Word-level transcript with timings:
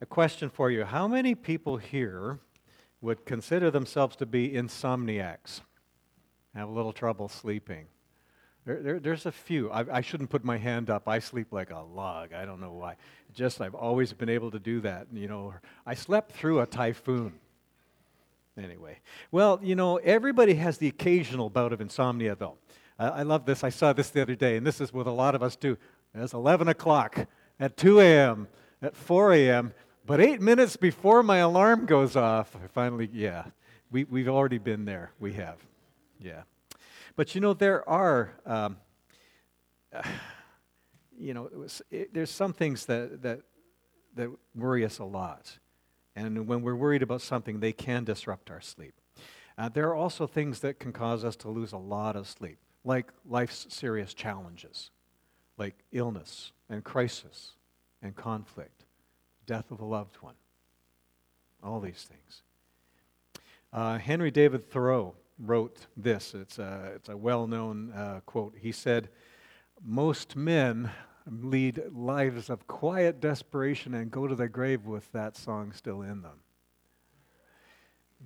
A 0.00 0.06
question 0.06 0.50
for 0.50 0.70
you 0.70 0.84
How 0.84 1.08
many 1.08 1.34
people 1.34 1.76
here 1.76 2.38
would 3.00 3.24
consider 3.24 3.70
themselves 3.70 4.16
to 4.16 4.26
be 4.26 4.50
insomniacs? 4.50 5.60
Have 6.54 6.68
a 6.68 6.72
little 6.72 6.92
trouble 6.92 7.28
sleeping? 7.28 7.86
There, 8.64 8.82
there, 8.82 9.00
there's 9.00 9.24
a 9.24 9.32
few. 9.32 9.70
I, 9.70 9.98
I, 9.98 10.00
shouldn't 10.02 10.28
put 10.28 10.44
my 10.44 10.58
hand 10.58 10.90
up. 10.90 11.08
I 11.08 11.20
sleep 11.20 11.52
like 11.52 11.70
a 11.70 11.78
log. 11.78 12.34
I 12.34 12.44
don't 12.44 12.60
know 12.60 12.72
why. 12.72 12.96
Just 13.32 13.60
I've 13.62 13.74
always 13.74 14.12
been 14.12 14.28
able 14.28 14.50
to 14.50 14.58
do 14.58 14.80
that. 14.80 15.06
You 15.12 15.26
know, 15.26 15.54
I 15.86 15.94
slept 15.94 16.32
through 16.32 16.60
a 16.60 16.66
typhoon. 16.66 17.32
Anyway, 18.58 18.98
well, 19.30 19.58
you 19.62 19.74
know, 19.74 19.96
everybody 19.98 20.54
has 20.54 20.78
the 20.78 20.88
occasional 20.88 21.48
bout 21.48 21.72
of 21.72 21.80
insomnia, 21.80 22.34
though. 22.34 22.58
I 22.98 23.22
love 23.22 23.46
this. 23.46 23.62
I 23.62 23.68
saw 23.68 23.92
this 23.92 24.10
the 24.10 24.20
other 24.20 24.34
day, 24.34 24.56
and 24.56 24.66
this 24.66 24.80
is 24.80 24.92
what 24.92 25.06
a 25.06 25.12
lot 25.12 25.36
of 25.36 25.42
us 25.42 25.54
do. 25.54 25.78
It's 26.14 26.32
11 26.32 26.66
o'clock 26.66 27.26
at 27.60 27.76
2 27.76 28.00
a.m., 28.00 28.48
at 28.82 28.96
4 28.96 29.32
a.m., 29.32 29.74
but 30.08 30.22
eight 30.22 30.40
minutes 30.40 30.76
before 30.76 31.22
my 31.22 31.36
alarm 31.36 31.84
goes 31.84 32.16
off, 32.16 32.56
I 32.56 32.66
finally, 32.68 33.10
yeah, 33.12 33.44
we, 33.90 34.04
we've 34.04 34.26
already 34.28 34.56
been 34.56 34.86
there. 34.86 35.12
We 35.20 35.34
have. 35.34 35.58
Yeah. 36.18 36.44
But 37.14 37.34
you 37.34 37.42
know, 37.42 37.52
there 37.52 37.86
are, 37.86 38.32
um, 38.46 38.78
you 41.18 41.34
know, 41.34 41.44
it 41.44 41.58
was, 41.58 41.82
it, 41.90 42.14
there's 42.14 42.30
some 42.30 42.54
things 42.54 42.86
that, 42.86 43.20
that, 43.20 43.40
that 44.14 44.30
worry 44.54 44.82
us 44.82 44.98
a 44.98 45.04
lot. 45.04 45.58
And 46.16 46.48
when 46.48 46.62
we're 46.62 46.74
worried 46.74 47.02
about 47.02 47.20
something, 47.20 47.60
they 47.60 47.74
can 47.74 48.04
disrupt 48.04 48.50
our 48.50 48.62
sleep. 48.62 48.94
Uh, 49.58 49.68
there 49.68 49.88
are 49.88 49.94
also 49.94 50.26
things 50.26 50.60
that 50.60 50.80
can 50.80 50.92
cause 50.92 51.22
us 51.22 51.36
to 51.36 51.50
lose 51.50 51.72
a 51.72 51.78
lot 51.78 52.16
of 52.16 52.26
sleep, 52.26 52.58
like 52.82 53.12
life's 53.28 53.66
serious 53.68 54.14
challenges, 54.14 54.90
like 55.58 55.74
illness 55.92 56.52
and 56.70 56.82
crisis 56.82 57.57
and 58.02 58.14
conflict, 58.14 58.84
death 59.46 59.70
of 59.70 59.80
a 59.80 59.84
loved 59.84 60.16
one, 60.16 60.34
all 61.62 61.80
these 61.80 62.08
things. 62.08 62.42
Uh, 63.72 63.98
Henry 63.98 64.30
David 64.30 64.70
Thoreau 64.70 65.14
wrote 65.38 65.86
this. 65.96 66.34
It's 66.34 66.58
a, 66.58 66.92
it's 66.94 67.08
a 67.08 67.16
well 67.16 67.46
known 67.46 67.92
uh, 67.92 68.20
quote. 68.26 68.54
He 68.60 68.72
said, 68.72 69.08
Most 69.84 70.36
men 70.36 70.90
lead 71.30 71.82
lives 71.92 72.48
of 72.48 72.66
quiet 72.66 73.20
desperation 73.20 73.94
and 73.94 74.10
go 74.10 74.26
to 74.26 74.34
the 74.34 74.48
grave 74.48 74.86
with 74.86 75.10
that 75.12 75.36
song 75.36 75.72
still 75.72 76.02
in 76.02 76.22
them. 76.22 76.40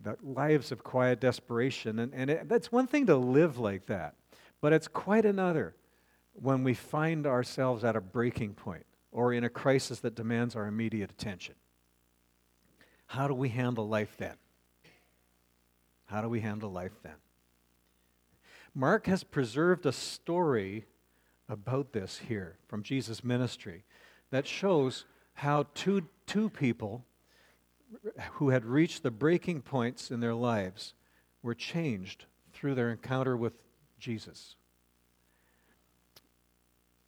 The 0.02 0.16
lives 0.22 0.72
of 0.72 0.84
quiet 0.84 1.20
desperation. 1.20 1.98
And, 1.98 2.14
and 2.14 2.30
it, 2.30 2.48
that's 2.48 2.70
one 2.70 2.86
thing 2.86 3.06
to 3.06 3.16
live 3.16 3.58
like 3.58 3.86
that, 3.86 4.14
but 4.61 4.72
it's 4.72 4.89
quite 4.89 5.24
another 5.24 5.74
when 6.34 6.64
we 6.64 6.74
find 6.74 7.27
ourselves 7.27 7.84
at 7.84 7.96
a 7.96 8.00
breaking 8.00 8.55
point 8.55 8.86
or 9.12 9.32
in 9.32 9.44
a 9.44 9.50
crisis 9.50 10.00
that 10.00 10.16
demands 10.16 10.56
our 10.56 10.66
immediate 10.66 11.10
attention. 11.10 11.55
How 13.06 13.28
do 13.28 13.34
we 13.34 13.50
handle 13.50 13.86
life 13.86 14.16
then? 14.16 14.36
How 16.06 16.22
do 16.22 16.28
we 16.28 16.41
handle 16.41 16.70
life 16.70 16.98
then? 17.02 17.14
Mark 18.74 19.06
has 19.06 19.22
preserved 19.22 19.84
a 19.84 19.92
story 19.92 20.86
about 21.48 21.92
this 21.92 22.18
here 22.27 22.56
from 22.66 22.83
Jesus' 22.83 23.22
ministry 23.22 23.84
that 24.30 24.46
shows 24.46 25.05
how 25.34 25.66
two, 25.74 26.08
two 26.27 26.48
people 26.48 27.05
who 28.34 28.48
had 28.48 28.64
reached 28.64 29.02
the 29.02 29.10
breaking 29.10 29.60
points 29.60 30.10
in 30.10 30.20
their 30.20 30.34
lives 30.34 30.94
were 31.42 31.55
changed 31.55 32.24
through 32.52 32.74
their 32.74 32.90
encounter 32.90 33.36
with 33.36 33.52
Jesus. 33.98 34.56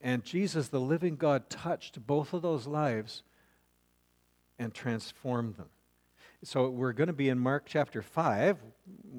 And 0.05 0.23
Jesus, 0.23 0.69
the 0.69 0.81
living 0.81 1.17
God, 1.17 1.49
touched 1.49 2.07
both 2.07 2.35
of 2.35 2.43
those 2.43 2.67
lives 2.67 3.23
and 4.59 4.75
transformed 4.75 5.57
them. 5.57 5.71
So 6.43 6.69
we're 6.69 6.93
going 6.93 7.07
to 7.07 7.15
be 7.15 7.31
in 7.31 7.39
Mark 7.39 7.65
chapter 7.65 8.03
5 8.03 8.59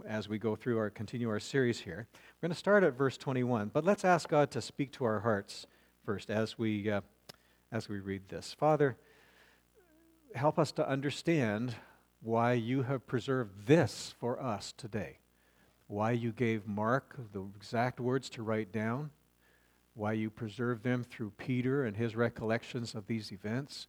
as 0.08 0.30
we 0.30 0.38
go 0.38 0.56
through 0.56 0.78
our 0.78 0.92
continue 0.92 1.28
our 1.28 1.40
series 1.40 1.80
here. 1.80 2.08
We're 2.14 2.50
going 2.50 2.54
to 2.54 2.60
start 2.60 2.84
at 2.84 2.94
verse 2.94 3.18
21, 3.18 3.72
but 3.74 3.84
let's 3.84 4.06
ask 4.06 4.30
God 4.30 4.52
to 4.52 4.62
speak 4.62 4.92
to 4.92 5.06
our 5.06 5.22
hearts 5.22 5.66
first 6.06 6.30
as 6.30 6.60
we 6.60 6.88
uh, 6.92 7.02
as 7.72 7.90
we 7.90 8.00
read 8.00 8.30
this. 8.30 8.54
Father, 8.54 8.96
help 10.36 10.60
us 10.60 10.72
to 10.74 10.88
understand 10.88 11.74
why 12.22 12.54
you 12.54 12.84
have 12.84 13.08
preserved 13.08 13.66
this 13.66 14.14
for 14.20 14.40
us 14.40 14.72
today. 14.78 15.18
Why 15.88 16.12
you 16.12 16.32
gave 16.32 16.68
Mark 16.68 17.18
the 17.34 17.44
exact 17.56 18.00
words 18.00 18.30
to 18.30 18.44
write 18.44 18.72
down, 18.72 19.10
why 19.96 20.14
you 20.14 20.30
preserve 20.30 20.84
them 20.84 21.04
through 21.04 21.32
Peter 21.38 21.86
and 21.86 21.98
his 21.98 22.16
recollections 22.16 22.94
of 22.94 23.08
these 23.08 23.32
events 23.32 23.88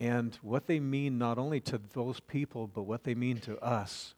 and 0.00 0.38
what 0.42 0.66
they 0.66 0.80
mean 0.80 1.18
not 1.18 1.38
only 1.38 1.60
to 1.60 1.78
those 1.92 2.20
people, 2.20 2.66
but 2.66 2.82
what 2.82 3.04
they 3.04 3.14
mean 3.14 3.38
to 3.38 3.58
us 3.58 4.14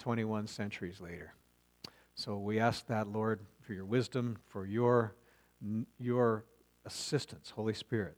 21 0.00 0.48
centuries 0.48 1.00
later. 1.00 1.34
So 2.16 2.36
we 2.36 2.58
ask 2.58 2.86
that, 2.88 3.08
Lord, 3.08 3.40
for 3.62 3.72
your 3.72 3.84
wisdom, 3.84 4.36
for 4.48 4.66
your, 4.66 5.14
your 5.98 6.44
assistance, 6.84 7.50
Holy 7.50 7.74
Spirit, 7.74 8.16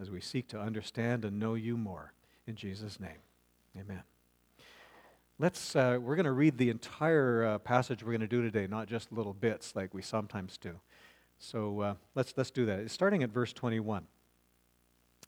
as 0.00 0.10
we 0.10 0.20
seek 0.20 0.48
to 0.48 0.60
understand 0.60 1.24
and 1.24 1.38
know 1.38 1.54
you 1.54 1.76
more. 1.76 2.14
In 2.46 2.56
Jesus' 2.56 2.98
name, 2.98 3.20
amen. 3.78 4.02
Let's, 5.38 5.76
uh, 5.76 5.98
we're 6.00 6.16
going 6.16 6.24
to 6.24 6.32
read 6.32 6.56
the 6.56 6.70
entire 6.70 7.44
uh, 7.44 7.58
passage 7.58 8.02
we're 8.02 8.12
going 8.12 8.20
to 8.20 8.26
do 8.26 8.42
today, 8.42 8.66
not 8.66 8.88
just 8.88 9.12
little 9.12 9.34
bits 9.34 9.76
like 9.76 9.92
we 9.92 10.02
sometimes 10.02 10.56
do. 10.56 10.80
So 11.42 11.80
uh, 11.80 11.94
let's, 12.14 12.32
let's 12.36 12.52
do 12.52 12.66
that. 12.66 12.88
Starting 12.88 13.24
at 13.24 13.30
verse 13.30 13.52
21. 13.52 14.06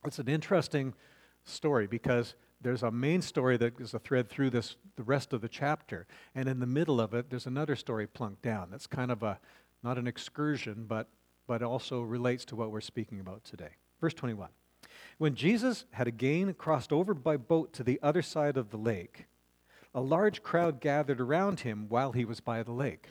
It's 0.06 0.20
an 0.20 0.28
interesting 0.28 0.94
story 1.42 1.88
because 1.88 2.36
there's 2.60 2.84
a 2.84 2.90
main 2.90 3.20
story 3.20 3.56
that 3.56 3.80
is 3.80 3.94
a 3.94 3.98
thread 3.98 4.30
through 4.30 4.50
this 4.50 4.76
the 4.96 5.02
rest 5.02 5.32
of 5.32 5.40
the 5.40 5.48
chapter 5.48 6.06
and 6.34 6.48
in 6.48 6.60
the 6.60 6.66
middle 6.66 7.00
of 7.00 7.12
it 7.12 7.28
there's 7.28 7.46
another 7.46 7.76
story 7.76 8.06
plunked 8.06 8.40
down 8.40 8.70
that's 8.70 8.86
kind 8.86 9.10
of 9.10 9.22
a 9.22 9.38
not 9.82 9.98
an 9.98 10.06
excursion 10.06 10.86
but 10.88 11.08
but 11.46 11.62
also 11.62 12.00
relates 12.00 12.46
to 12.46 12.56
what 12.56 12.70
we're 12.70 12.80
speaking 12.80 13.20
about 13.20 13.44
today 13.44 13.68
verse 14.00 14.14
21 14.14 14.48
when 15.18 15.34
jesus 15.34 15.84
had 15.90 16.08
again 16.08 16.54
crossed 16.54 16.94
over 16.94 17.12
by 17.12 17.36
boat 17.36 17.74
to 17.74 17.82
the 17.82 18.00
other 18.02 18.22
side 18.22 18.56
of 18.56 18.70
the 18.70 18.78
lake 18.78 19.26
a 19.94 20.00
large 20.00 20.42
crowd 20.42 20.80
gathered 20.80 21.20
around 21.20 21.60
him 21.60 21.84
while 21.90 22.12
he 22.12 22.24
was 22.24 22.40
by 22.40 22.62
the 22.62 22.72
lake 22.72 23.10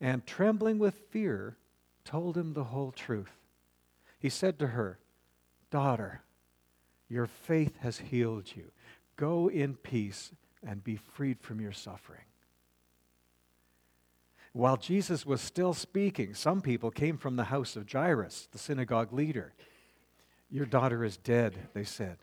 and 0.00 0.26
trembling 0.26 0.78
with 0.78 0.94
fear, 1.10 1.56
told 2.04 2.36
him 2.36 2.52
the 2.52 2.64
whole 2.64 2.92
truth. 2.92 3.32
He 4.18 4.28
said 4.28 4.58
to 4.58 4.68
her, 4.68 4.98
Daughter, 5.70 6.22
Your 7.08 7.26
faith 7.26 7.76
has 7.80 7.98
healed 7.98 8.52
you. 8.54 8.70
Go 9.16 9.48
in 9.48 9.74
peace 9.74 10.32
and 10.66 10.82
be 10.82 10.96
freed 10.96 11.40
from 11.40 11.60
your 11.60 11.72
suffering. 11.72 12.24
While 14.52 14.76
Jesus 14.76 15.26
was 15.26 15.40
still 15.40 15.74
speaking, 15.74 16.34
some 16.34 16.62
people 16.62 16.90
came 16.90 17.18
from 17.18 17.36
the 17.36 17.44
house 17.44 17.76
of 17.76 17.90
Jairus, 17.90 18.48
the 18.50 18.58
synagogue 18.58 19.12
leader. 19.12 19.52
Your 20.50 20.66
daughter 20.66 21.04
is 21.04 21.16
dead, 21.16 21.68
they 21.74 21.84
said. 21.84 22.18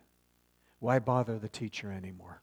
Why 0.80 1.00
bother 1.00 1.38
the 1.38 1.50
teacher 1.50 1.92
anymore? 1.92 2.42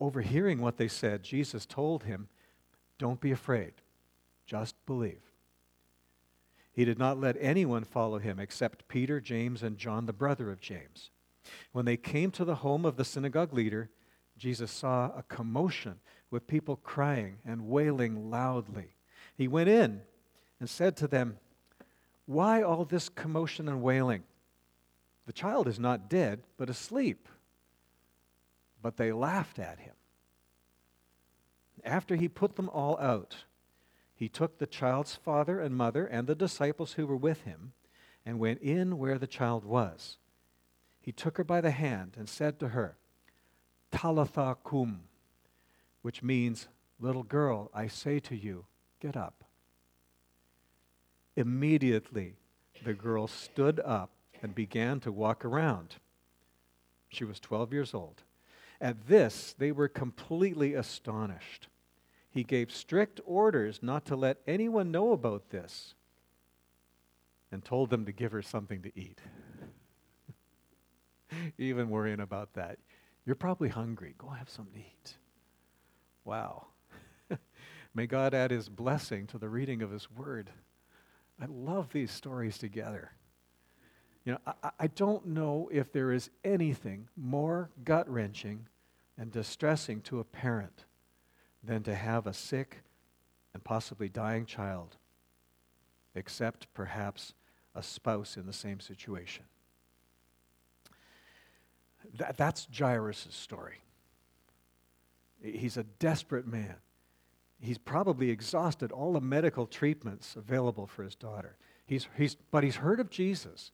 Overhearing 0.00 0.60
what 0.60 0.76
they 0.76 0.88
said, 0.88 1.22
Jesus 1.22 1.66
told 1.66 2.04
him, 2.04 2.28
Don't 2.98 3.20
be 3.20 3.30
afraid, 3.30 3.72
just 4.46 4.74
believe. 4.86 5.22
He 6.72 6.84
did 6.84 6.98
not 6.98 7.18
let 7.18 7.36
anyone 7.40 7.84
follow 7.84 8.18
him 8.18 8.38
except 8.38 8.88
Peter, 8.88 9.20
James, 9.20 9.62
and 9.62 9.78
John, 9.78 10.06
the 10.06 10.12
brother 10.12 10.50
of 10.50 10.60
James. 10.60 11.10
When 11.72 11.84
they 11.84 11.96
came 11.96 12.30
to 12.32 12.44
the 12.44 12.56
home 12.56 12.84
of 12.84 12.96
the 12.96 13.04
synagogue 13.04 13.52
leader, 13.52 13.90
Jesus 14.36 14.70
saw 14.70 15.10
a 15.16 15.24
commotion 15.24 15.96
with 16.30 16.46
people 16.46 16.76
crying 16.76 17.38
and 17.44 17.68
wailing 17.68 18.30
loudly. 18.30 18.94
He 19.36 19.48
went 19.48 19.68
in 19.68 20.02
and 20.60 20.68
said 20.68 20.96
to 20.98 21.08
them, 21.08 21.38
Why 22.26 22.62
all 22.62 22.84
this 22.84 23.08
commotion 23.08 23.68
and 23.68 23.82
wailing? 23.82 24.22
The 25.26 25.32
child 25.32 25.68
is 25.68 25.78
not 25.78 26.08
dead, 26.08 26.40
but 26.56 26.70
asleep. 26.70 27.28
But 28.80 28.96
they 28.96 29.12
laughed 29.12 29.58
at 29.58 29.80
him. 29.80 29.94
After 31.88 32.16
he 32.16 32.28
put 32.28 32.56
them 32.56 32.68
all 32.68 32.98
out, 32.98 33.44
he 34.14 34.28
took 34.28 34.58
the 34.58 34.66
child's 34.66 35.14
father 35.14 35.58
and 35.58 35.74
mother 35.74 36.04
and 36.04 36.26
the 36.26 36.34
disciples 36.34 36.92
who 36.92 37.06
were 37.06 37.16
with 37.16 37.44
him 37.44 37.72
and 38.26 38.38
went 38.38 38.60
in 38.60 38.98
where 38.98 39.16
the 39.16 39.26
child 39.26 39.64
was. 39.64 40.18
He 41.00 41.12
took 41.12 41.38
her 41.38 41.44
by 41.44 41.62
the 41.62 41.70
hand 41.70 42.14
and 42.18 42.28
said 42.28 42.60
to 42.60 42.68
her, 42.68 42.98
Talitha 43.90 44.58
cum, 44.62 45.04
which 46.02 46.22
means, 46.22 46.68
Little 47.00 47.22
girl, 47.22 47.70
I 47.72 47.86
say 47.86 48.20
to 48.20 48.36
you, 48.36 48.66
get 49.00 49.16
up. 49.16 49.44
Immediately, 51.36 52.36
the 52.84 52.92
girl 52.92 53.26
stood 53.28 53.80
up 53.80 54.10
and 54.42 54.54
began 54.54 55.00
to 55.00 55.12
walk 55.12 55.42
around. 55.42 55.94
She 57.08 57.24
was 57.24 57.40
12 57.40 57.72
years 57.72 57.94
old. 57.94 58.24
At 58.78 59.08
this, 59.08 59.54
they 59.56 59.72
were 59.72 59.88
completely 59.88 60.74
astonished 60.74 61.68
he 62.38 62.44
gave 62.44 62.70
strict 62.70 63.20
orders 63.26 63.80
not 63.82 64.04
to 64.04 64.14
let 64.14 64.38
anyone 64.46 64.92
know 64.92 65.10
about 65.10 65.50
this 65.50 65.94
and 67.50 67.64
told 67.64 67.90
them 67.90 68.06
to 68.06 68.12
give 68.12 68.30
her 68.30 68.42
something 68.42 68.80
to 68.80 68.96
eat. 68.96 69.20
Even 71.58 71.90
worrying 71.90 72.20
about 72.20 72.54
that. 72.54 72.78
You're 73.26 73.34
probably 73.34 73.70
hungry. 73.70 74.14
Go 74.18 74.28
have 74.28 74.48
something 74.48 74.74
to 74.74 74.78
eat. 74.78 75.16
Wow. 76.24 76.66
May 77.96 78.06
God 78.06 78.34
add 78.34 78.52
his 78.52 78.68
blessing 78.68 79.26
to 79.26 79.38
the 79.38 79.48
reading 79.48 79.82
of 79.82 79.90
his 79.90 80.08
word. 80.08 80.48
I 81.42 81.46
love 81.46 81.92
these 81.92 82.12
stories 82.12 82.56
together. 82.56 83.10
You 84.24 84.34
know, 84.34 84.54
I, 84.62 84.70
I 84.78 84.86
don't 84.86 85.26
know 85.26 85.68
if 85.72 85.90
there 85.90 86.12
is 86.12 86.30
anything 86.44 87.08
more 87.16 87.70
gut 87.84 88.08
wrenching 88.08 88.68
and 89.18 89.32
distressing 89.32 90.02
to 90.02 90.20
a 90.20 90.24
parent 90.24 90.84
than 91.62 91.82
to 91.82 91.94
have 91.94 92.26
a 92.26 92.32
sick 92.32 92.82
and 93.54 93.64
possibly 93.64 94.08
dying 94.08 94.46
child, 94.46 94.96
except 96.14 96.72
perhaps 96.74 97.34
a 97.74 97.82
spouse 97.82 98.36
in 98.36 98.46
the 98.46 98.52
same 98.52 98.80
situation. 98.80 99.44
That, 102.16 102.36
that's 102.36 102.68
Jairus' 102.76 103.28
story. 103.30 103.80
He's 105.42 105.76
a 105.76 105.84
desperate 105.84 106.46
man. 106.46 106.76
He's 107.60 107.78
probably 107.78 108.30
exhausted 108.30 108.92
all 108.92 109.12
the 109.12 109.20
medical 109.20 109.66
treatments 109.66 110.36
available 110.36 110.86
for 110.86 111.02
his 111.02 111.14
daughter. 111.14 111.56
He's, 111.86 112.08
he's, 112.16 112.36
but 112.50 112.64
he's 112.64 112.76
heard 112.76 113.00
of 113.00 113.10
Jesus 113.10 113.72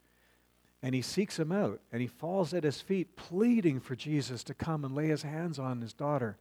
and 0.82 0.94
he 0.94 1.02
seeks 1.02 1.38
him 1.38 1.52
out 1.52 1.80
and 1.92 2.00
he 2.00 2.06
falls 2.06 2.54
at 2.54 2.64
his 2.64 2.80
feet, 2.80 3.16
pleading 3.16 3.80
for 3.80 3.96
Jesus 3.96 4.44
to 4.44 4.54
come 4.54 4.84
and 4.84 4.94
lay 4.94 5.08
his 5.08 5.22
hands 5.22 5.58
on 5.58 5.80
his 5.80 5.92
daughter 5.92 6.38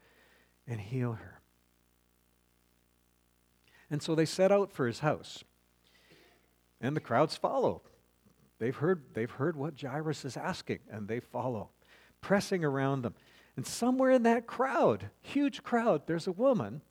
and 0.68 0.80
heal 0.80 1.14
her. 1.14 1.42
And 3.90 4.02
so 4.02 4.16
they 4.16 4.26
set 4.26 4.52
out 4.52 4.72
for 4.72 4.88
his 4.88 5.00
house. 5.00 5.44
And 6.82 6.96
the 6.96 7.02
crowds 7.02 7.36
follow. 7.36 7.82
They've 8.60 8.76
heard, 8.76 9.04
they've 9.14 9.30
heard 9.30 9.56
what 9.56 9.80
Jairus 9.80 10.26
is 10.26 10.38
asking, 10.38 10.80
and 10.90 11.08
they 11.08 11.20
follow, 11.20 11.70
pressing 12.22 12.64
around 12.64 13.02
them. 13.02 13.14
And 13.56 13.68
somewhere 13.68 14.12
in 14.12 14.24
that 14.24 14.48
crowd, 14.48 15.10
huge 15.22 15.64
crowd, 15.64 16.08
there's 16.08 16.28
a 16.28 16.32
woman, 16.32 16.82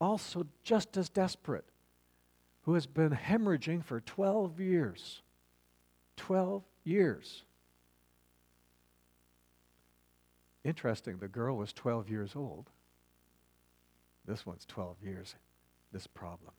also 0.00 0.46
just 0.62 0.96
as 0.96 1.08
desperate, 1.08 1.64
who 2.62 2.74
has 2.74 2.86
been 2.86 3.10
hemorrhaging 3.10 3.84
for 3.84 4.00
12 4.00 4.60
years. 4.60 5.22
12 6.16 6.62
years. 6.84 7.42
Interesting, 10.64 11.18
the 11.18 11.28
girl 11.28 11.56
was 11.56 11.72
12 11.72 12.08
years 12.08 12.34
old. 12.34 12.70
This 14.26 14.46
one's 14.46 14.64
12 14.66 14.96
years, 15.02 15.34
this 15.92 16.06
problem. 16.06 16.52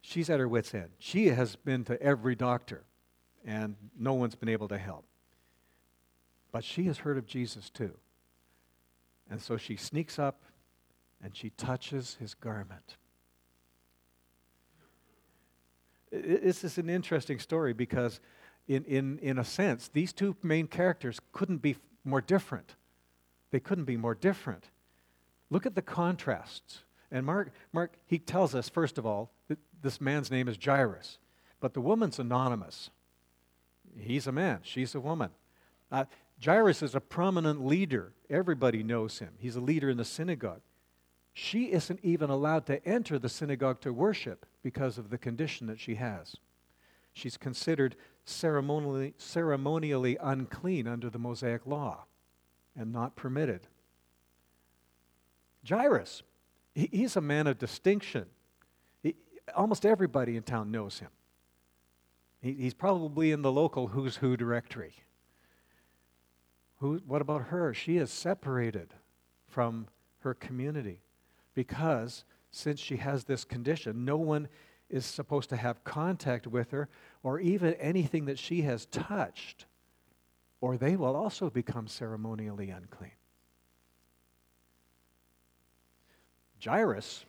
She's 0.00 0.30
at 0.30 0.40
her 0.40 0.48
wits' 0.48 0.74
end. 0.74 0.90
She 0.98 1.26
has 1.28 1.56
been 1.56 1.84
to 1.84 2.00
every 2.02 2.34
doctor, 2.34 2.84
and 3.44 3.76
no 3.98 4.14
one's 4.14 4.34
been 4.34 4.48
able 4.48 4.68
to 4.68 4.78
help. 4.78 5.04
But 6.52 6.64
she 6.64 6.84
has 6.84 6.98
heard 6.98 7.18
of 7.18 7.26
Jesus 7.26 7.70
too. 7.70 7.94
And 9.30 9.40
so 9.40 9.56
she 9.56 9.76
sneaks 9.76 10.18
up 10.18 10.42
and 11.22 11.36
she 11.36 11.50
touches 11.50 12.16
his 12.18 12.34
garment. 12.34 12.96
This 16.10 16.64
is 16.64 16.78
an 16.78 16.88
interesting 16.88 17.38
story 17.38 17.74
because, 17.74 18.20
in, 18.66 18.84
in, 18.84 19.18
in 19.18 19.38
a 19.38 19.44
sense, 19.44 19.88
these 19.88 20.12
two 20.12 20.36
main 20.42 20.66
characters 20.66 21.20
couldn't 21.32 21.58
be 21.58 21.76
more 22.04 22.22
different. 22.22 22.76
They 23.50 23.60
couldn't 23.60 23.84
be 23.84 23.96
more 23.98 24.14
different. 24.14 24.70
Look 25.50 25.66
at 25.66 25.74
the 25.74 25.82
contrasts. 25.82 26.84
And 27.10 27.24
Mark, 27.24 27.52
Mark, 27.72 27.94
he 28.06 28.18
tells 28.18 28.54
us, 28.54 28.68
first 28.68 28.98
of 28.98 29.06
all, 29.06 29.32
that 29.48 29.58
this 29.82 30.00
man's 30.00 30.30
name 30.30 30.48
is 30.48 30.58
Jairus, 30.62 31.18
but 31.60 31.74
the 31.74 31.80
woman's 31.80 32.18
anonymous. 32.18 32.90
He's 33.98 34.26
a 34.26 34.32
man, 34.32 34.60
she's 34.62 34.94
a 34.94 35.00
woman. 35.00 35.30
Uh, 35.90 36.04
Jairus 36.44 36.82
is 36.82 36.94
a 36.94 37.00
prominent 37.00 37.64
leader. 37.64 38.12
Everybody 38.30 38.82
knows 38.82 39.18
him. 39.18 39.30
He's 39.38 39.56
a 39.56 39.60
leader 39.60 39.88
in 39.88 39.96
the 39.96 40.04
synagogue. 40.04 40.60
She 41.32 41.72
isn't 41.72 42.00
even 42.02 42.30
allowed 42.30 42.66
to 42.66 42.84
enter 42.86 43.18
the 43.18 43.28
synagogue 43.28 43.80
to 43.80 43.92
worship 43.92 44.44
because 44.62 44.98
of 44.98 45.10
the 45.10 45.18
condition 45.18 45.66
that 45.68 45.80
she 45.80 45.94
has. 45.94 46.36
She's 47.12 47.36
considered 47.36 47.96
ceremonially, 48.24 49.14
ceremonially 49.16 50.16
unclean 50.20 50.86
under 50.86 51.08
the 51.10 51.18
Mosaic 51.18 51.66
law 51.66 52.04
and 52.76 52.92
not 52.92 53.16
permitted. 53.16 53.66
Jairus, 55.66 56.22
he, 56.74 56.88
he's 56.92 57.16
a 57.16 57.20
man 57.20 57.46
of 57.46 57.58
distinction. 57.58 58.26
Almost 59.56 59.86
everybody 59.86 60.36
in 60.36 60.42
town 60.42 60.70
knows 60.70 60.98
him. 60.98 61.08
He, 62.40 62.52
he's 62.52 62.74
probably 62.74 63.32
in 63.32 63.42
the 63.42 63.52
local 63.52 63.88
who's 63.88 64.16
who 64.16 64.36
directory. 64.36 64.94
Who, 66.80 67.00
what 67.06 67.22
about 67.22 67.44
her? 67.44 67.74
She 67.74 67.96
is 67.96 68.10
separated 68.10 68.94
from 69.48 69.88
her 70.20 70.34
community 70.34 71.00
because 71.54 72.24
since 72.50 72.78
she 72.78 72.96
has 72.96 73.24
this 73.24 73.44
condition, 73.44 74.04
no 74.04 74.16
one 74.16 74.48
is 74.88 75.04
supposed 75.04 75.50
to 75.50 75.56
have 75.56 75.84
contact 75.84 76.46
with 76.46 76.70
her 76.70 76.88
or 77.22 77.40
even 77.40 77.74
anything 77.74 78.26
that 78.26 78.38
she 78.38 78.62
has 78.62 78.86
touched, 78.86 79.66
or 80.60 80.76
they 80.76 80.96
will 80.96 81.16
also 81.16 81.50
become 81.50 81.86
ceremonially 81.86 82.70
unclean. 82.70 83.12
Jairus, 86.62 87.24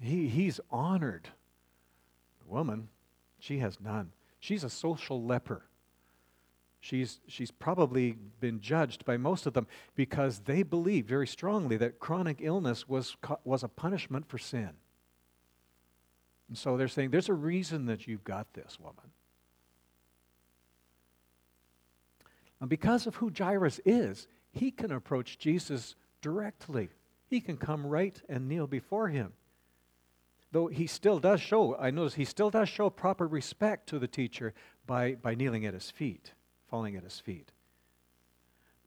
he, 0.00 0.28
he's 0.28 0.60
honored. 0.70 1.28
The 2.40 2.52
woman, 2.52 2.88
she 3.38 3.58
has 3.58 3.78
none. 3.80 4.12
She's 4.40 4.64
a 4.64 4.70
social 4.70 5.22
leper. 5.24 5.62
She's, 6.80 7.20
she's 7.28 7.52
probably 7.52 8.16
been 8.40 8.60
judged 8.60 9.04
by 9.04 9.16
most 9.16 9.46
of 9.46 9.52
them 9.52 9.68
because 9.94 10.40
they 10.40 10.64
believed 10.64 11.08
very 11.08 11.28
strongly 11.28 11.76
that 11.76 12.00
chronic 12.00 12.38
illness 12.40 12.88
was, 12.88 13.16
was 13.44 13.62
a 13.62 13.68
punishment 13.68 14.28
for 14.28 14.38
sin. 14.38 14.70
And 16.48 16.58
so 16.58 16.76
they're 16.76 16.88
saying, 16.88 17.10
there's 17.10 17.28
a 17.28 17.34
reason 17.34 17.86
that 17.86 18.08
you've 18.08 18.24
got 18.24 18.52
this 18.54 18.78
woman. 18.80 19.12
And 22.60 22.68
because 22.68 23.06
of 23.06 23.16
who 23.16 23.32
Jairus 23.36 23.80
is, 23.84 24.26
he 24.52 24.70
can 24.70 24.92
approach 24.92 25.38
Jesus 25.38 25.94
directly 26.20 26.90
he 27.32 27.40
can 27.40 27.56
come 27.56 27.86
right 27.86 28.20
and 28.28 28.48
kneel 28.48 28.66
before 28.66 29.08
him. 29.08 29.32
Though 30.52 30.66
he 30.66 30.86
still 30.86 31.18
does 31.18 31.40
show, 31.40 31.76
I 31.76 31.90
notice 31.90 32.14
he 32.14 32.26
still 32.26 32.50
does 32.50 32.68
show 32.68 32.90
proper 32.90 33.26
respect 33.26 33.88
to 33.88 33.98
the 33.98 34.06
teacher, 34.06 34.52
by, 34.86 35.14
by 35.14 35.34
kneeling 35.34 35.64
at 35.64 35.74
his 35.74 35.90
feet, 35.90 36.32
falling 36.68 36.94
at 36.94 37.04
his 37.04 37.18
feet. 37.18 37.50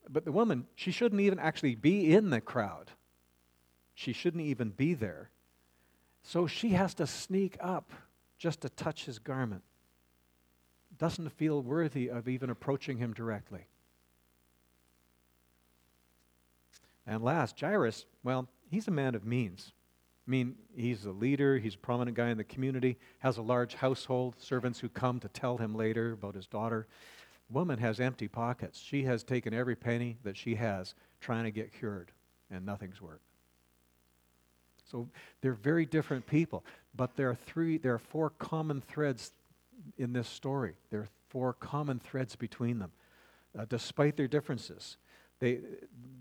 But 0.08 0.26
the 0.26 0.32
woman, 0.32 0.68
she 0.76 0.92
shouldn't 0.92 1.22
even 1.22 1.40
actually 1.40 1.74
be 1.74 2.14
in 2.14 2.30
the 2.30 2.40
crowd. 2.40 2.92
She 3.96 4.14
shouldn't 4.14 4.44
even 4.44 4.70
be 4.70 4.94
there. 4.94 5.32
So 6.22 6.46
she 6.46 6.70
has 6.70 6.94
to 6.96 7.08
sneak 7.08 7.58
up 7.60 7.92
just 8.38 8.62
to 8.62 8.70
touch 8.70 9.06
his 9.06 9.18
garment. 9.18 9.64
Doesn't 10.98 11.30
feel 11.30 11.64
worthy 11.64 12.10
of 12.10 12.28
even 12.28 12.50
approaching 12.52 12.98
him 12.98 13.14
directly. 13.14 13.68
And 17.08 17.24
last, 17.24 17.60
Jairus, 17.60 18.06
well, 18.24 18.48
he's 18.70 18.88
a 18.88 18.92
man 18.92 19.16
of 19.16 19.26
means. 19.26 19.74
I 20.28 20.32
mean, 20.32 20.56
he's 20.76 21.06
a 21.06 21.12
leader, 21.12 21.60
he's 21.60 21.76
a 21.76 21.80
prominent 21.80 22.18
guy 22.18 22.30
in 22.30 22.38
the 22.38 22.44
community, 22.44 22.98
has 23.20 23.38
a 23.38 23.44
large 23.44 23.76
household, 23.76 24.36
servants 24.40 24.80
who 24.80 24.90
come 24.90 25.20
to 25.20 25.28
tell 25.30 25.58
him 25.58 25.76
later 25.76 26.14
about 26.14 26.34
his 26.34 26.48
daughter. 26.48 26.88
Woman 27.50 27.78
has 27.78 28.00
empty 28.00 28.28
pockets. 28.28 28.80
She 28.80 29.04
has 29.04 29.24
taken 29.24 29.54
every 29.54 29.76
penny 29.76 30.18
that 30.24 30.36
she 30.36 30.56
has 30.56 30.96
trying 31.22 31.44
to 31.44 31.52
get 31.52 31.74
cured, 31.78 32.12
and 32.50 32.66
nothing's 32.66 33.00
worked. 33.00 33.22
So 34.84 35.08
they're 35.42 35.54
very 35.54 35.86
different 35.86 36.26
people, 36.26 36.64
but 36.96 37.16
there 37.16 37.30
are 37.30 37.36
three, 37.36 37.78
there 37.78 37.94
are 37.94 38.00
four 38.00 38.32
common 38.32 38.82
threads 38.82 39.32
in 39.98 40.14
this 40.14 40.28
story. 40.28 40.74
There 40.90 41.02
are 41.02 41.10
four 41.30 41.54
common 41.54 42.00
threads 42.00 42.36
between 42.36 42.80
them, 42.80 42.92
uh, 43.58 43.66
despite 43.68 44.18
their 44.18 44.28
differences. 44.28 44.98
They, 45.46 45.60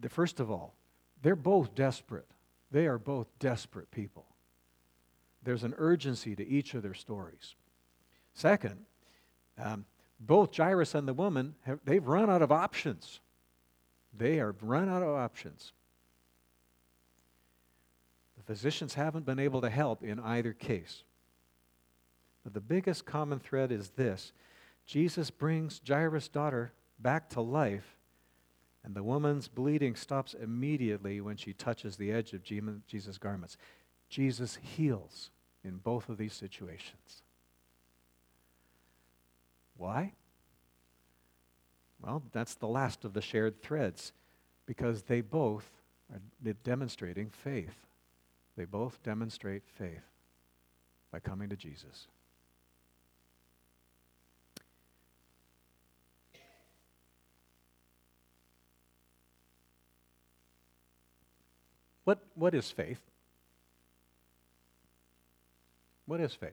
the, 0.03 0.11
first 0.11 0.39
of 0.39 0.51
all, 0.51 0.75
they're 1.23 1.35
both 1.35 1.75
desperate. 1.75 2.27
They 2.71 2.87
are 2.87 2.99
both 2.99 3.27
desperate 3.39 3.91
people. 3.91 4.27
There's 5.43 5.65
an 5.65 5.73
urgency 5.79 6.37
to 6.37 6.47
each 6.47 6.75
of 6.75 6.83
their 6.83 6.93
stories. 6.93 7.55
Second, 8.35 8.85
um, 9.57 9.87
both 10.21 10.55
Jairus 10.55 10.95
and 10.95 11.09
the 11.09 11.15
woman, 11.15 11.55
have, 11.63 11.81
they've 11.87 12.07
run 12.07 12.29
out 12.29 12.43
of 12.43 12.53
options. 12.53 13.21
They 14.15 14.41
are 14.41 14.55
run 14.61 14.91
out 14.91 15.03
of 15.03 15.09
options. 15.09 15.73
The 18.37 18.43
physicians 18.43 18.93
haven't 18.93 19.25
been 19.25 19.39
able 19.39 19.63
to 19.63 19.71
help 19.71 20.05
in 20.05 20.21
either 20.21 20.53
case. 20.53 21.03
But 22.43 22.53
the 22.53 22.61
biggest 22.61 23.07
common 23.07 23.39
thread 23.39 23.73
is 23.73 23.89
this 23.97 24.35
Jesus 24.85 25.31
brings 25.31 25.81
Jairus' 25.89 26.29
daughter 26.29 26.75
back 26.99 27.31
to 27.31 27.41
life 27.41 27.97
and 28.85 28.95
the 28.95 29.03
woman's 29.03 29.49
bleeding 29.49 29.97
stops 29.97 30.35
immediately 30.35 31.21
when 31.21 31.37
she 31.37 31.55
touches 31.55 31.97
the 31.97 32.13
edge 32.13 32.35
of 32.35 32.43
Jesus' 32.43 33.19
garments. 33.19 33.57
Jesus 34.11 34.59
heals 34.61 35.31
in 35.65 35.79
both 35.79 36.11
of 36.11 36.19
these 36.19 36.35
situations. 36.35 37.23
Why? 39.77 40.13
Well, 42.03 42.23
that's 42.33 42.55
the 42.55 42.69
last 42.69 43.07
of 43.07 43.15
the 43.15 43.23
shared 43.23 43.63
threads 43.63 44.13
because 44.67 45.03
they 45.03 45.23
both 45.23 45.69
are 46.13 46.53
demonstrating 46.63 47.31
faith. 47.31 47.87
They 48.57 48.67
both 48.67 49.03
demonstrate 49.03 49.63
faith 49.67 50.05
by 51.11 51.21
coming 51.21 51.49
to 51.49 51.57
Jesus. 51.57 52.09
What, 62.05 62.19
what 62.35 62.55
is 62.55 62.71
faith? 62.71 63.01
What 66.07 66.21
is 66.21 66.35
faith? 66.35 66.53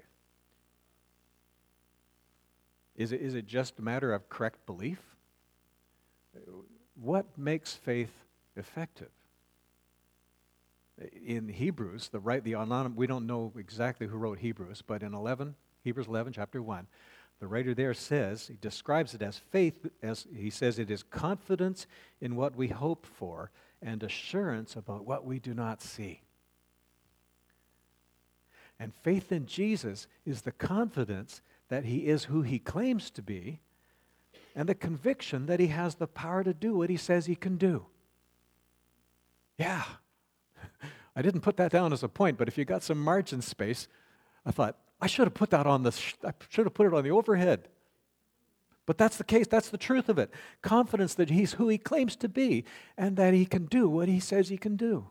Is 2.96 3.12
it, 3.12 3.22
is 3.22 3.36
it 3.36 3.48
just 3.48 3.80
a 3.80 3.82
matter 3.82 4.14
of 4.14 4.30
correct 4.30 4.66
belief? 4.66 5.00
What 6.96 7.26
makes 7.38 7.74
faith 7.74 8.12
effective? 8.56 9.10
In 11.26 11.50
Hebrews, 11.50 12.10
the 12.10 12.20
right, 12.20 12.44
the 12.44 12.54
anonym, 12.54 12.96
we 12.96 13.08
don't 13.08 13.26
know 13.26 13.52
exactly 13.58 14.08
who 14.08 14.18
wrote 14.18 14.40
Hebrews, 14.40 14.84
but 14.86 15.02
in 15.02 15.14
11, 15.14 15.56
Hebrews 15.84 16.08
11, 16.08 16.34
chapter 16.34 16.62
1, 16.62 16.86
the 17.40 17.48
writer 17.48 17.74
there 17.74 17.96
says, 17.96 18.48
he 18.48 18.58
describes 18.62 19.16
it 19.16 19.24
as 19.24 19.38
faith, 19.38 19.88
as 20.04 20.28
he 20.36 20.52
says 20.52 20.78
it 20.78 20.92
is 20.92 21.02
confidence 21.02 21.88
in 22.22 22.36
what 22.36 22.56
we 22.56 22.68
hope 22.68 23.08
for 23.08 23.50
and 23.82 24.04
assurance 24.04 24.76
about 24.76 25.06
what 25.06 25.26
we 25.26 25.40
do 25.40 25.54
not 25.54 25.82
see. 25.82 26.22
And 28.80 28.94
faith 28.94 29.32
in 29.32 29.46
Jesus 29.46 30.08
is 30.26 30.42
the 30.42 30.52
confidence 30.52 31.42
that 31.70 31.86
he 31.86 32.08
is 32.08 32.26
who 32.26 32.42
he 32.42 32.60
claims 32.60 33.12
to 33.12 33.22
be 33.22 33.62
and 34.56 34.68
the 34.68 34.76
conviction 34.76 35.46
that 35.46 35.60
he 35.60 35.68
has 35.68 35.96
the 35.96 36.08
power 36.08 36.44
to 36.44 36.54
do 36.54 36.76
what 36.76 36.90
he 36.90 36.98
says 36.98 37.26
he 37.26 37.36
can 37.36 37.58
do. 37.58 37.86
Yeah. 39.58 39.84
I 41.16 41.22
didn't 41.22 41.42
put 41.42 41.58
that 41.58 41.72
down 41.72 41.94
as 41.94 42.04
a 42.04 42.10
point, 42.10 42.38
but 42.38 42.48
if 42.48 42.58
you 42.58 42.66
got 42.66 42.84
some 42.84 43.00
margin 43.00 43.42
space, 43.42 43.88
I 44.46 44.52
thought, 44.52 44.78
I 45.00 45.08
should 45.08 45.26
have 45.26 45.34
put 45.34 45.52
that 45.52 45.66
on 45.66 45.84
the, 45.84 45.98
I 46.24 46.32
should 46.50 46.66
have 46.66 46.74
put 46.74 46.88
it 46.88 46.94
on 46.94 47.04
the 47.04 47.12
overhead. 47.12 47.68
But 48.86 48.98
that's 48.98 49.18
the 49.18 49.24
case, 49.24 49.48
that's 49.48 49.70
the 49.70 49.78
truth 49.78 50.10
of 50.10 50.18
it. 50.18 50.32
Confidence 50.62 51.14
that 51.16 51.30
he's 51.30 51.54
who 51.54 51.68
he 51.68 51.78
claims 51.78 52.16
to 52.18 52.30
be 52.30 52.66
and 52.98 53.16
that 53.18 53.34
he 53.34 53.46
can 53.46 53.66
do 53.66 53.88
what 53.88 54.08
he 54.08 54.20
says 54.20 54.50
he 54.50 54.58
can 54.58 54.76
do. 54.76 55.08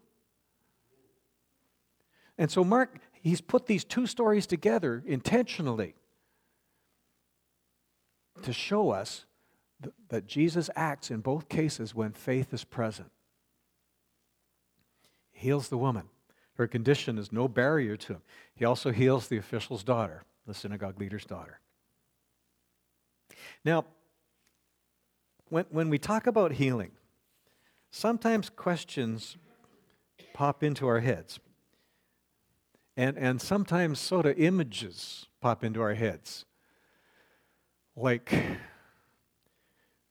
And 2.37 2.51
so, 2.51 2.65
Mark, 2.65 2.99
he's 3.21 3.41
put 3.41 3.67
these 3.67 3.85
two 3.85 4.07
stories 4.07 4.47
together 4.47 5.03
intentionally 5.07 5.95
to 8.43 8.53
show 8.53 8.91
us 8.91 9.27
th- 9.83 9.95
that 10.09 10.27
Jesus 10.27 10.71
acts 10.75 11.11
in 11.11 11.21
both 11.21 11.49
cases 11.49 11.95
when 11.95 12.13
faith 12.13 12.53
is 12.53 12.65
present. 12.65 13.11
He 15.33 15.49
heals 15.49 15.69
the 15.69 15.79
woman. 15.79 16.09
Her 16.55 16.67
condition 16.67 17.19
is 17.19 17.33
no 17.33 17.47
barrier 17.47 17.97
to 17.97 18.15
him. 18.15 18.23
He 18.55 18.65
also 18.65 18.91
heals 18.91 19.29
the 19.29 19.39
official's 19.39 19.85
daughter, 19.85 20.25
the 20.47 20.55
synagogue 20.55 20.99
leader's 20.99 21.25
daughter. 21.25 21.61
Now, 23.65 23.85
when, 25.49 25.65
when 25.71 25.91
we 25.91 25.99
talk 25.99 26.27
about 26.27 26.53
healing, 26.53 26.93
sometimes 27.91 28.49
questions 28.51 29.37
pop 30.33 30.63
into 30.63 30.87
our 30.87 31.01
heads. 31.01 31.41
And, 32.97 33.17
and 33.19 33.41
sometimes 33.41 33.99
sort 33.99 34.27
of 34.27 34.39
images 34.39 35.27
pop 35.41 35.65
into 35.65 35.81
our 35.81 35.95
heads. 35.95 36.45
Like 37.97 38.33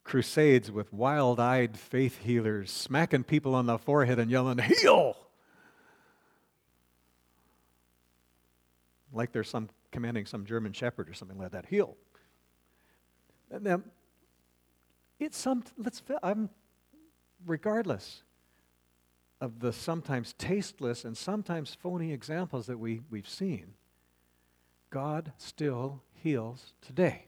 crusades 0.04 0.72
with 0.72 0.92
wild 0.92 1.40
eyed 1.40 1.78
faith 1.78 2.20
healers 2.20 2.72
smacking 2.72 3.24
people 3.24 3.54
on 3.54 3.68
the 3.68 3.78
forehead 3.78 4.20
and 4.20 4.30
yelling, 4.30 4.58
Heal! 4.58 5.16
Like 9.12 9.32
they're 9.32 9.44
some 9.44 9.70
commanding 9.92 10.26
some 10.26 10.46
German 10.46 10.74
shepherd 10.74 11.10
or 11.10 11.14
something 11.14 11.38
like 11.38 11.52
that. 11.52 11.66
Heal. 11.68 11.96
Now, 13.62 13.82
it's 15.20 15.38
some, 15.38 15.64
let's, 15.78 16.02
I'm, 16.24 16.50
regardless 17.46 18.24
of 19.42 19.60
the 19.60 19.74
sometimes 19.74 20.34
tasteless 20.34 21.06
and 21.06 21.18
sometimes 21.18 21.76
phony 21.76 22.14
examples 22.14 22.68
that 22.68 22.78
we, 22.78 23.02
we've 23.10 23.30
seen, 23.30 23.74
God 24.90 25.34
still 25.38 26.02
heals 26.14 26.74
today. 26.82 27.26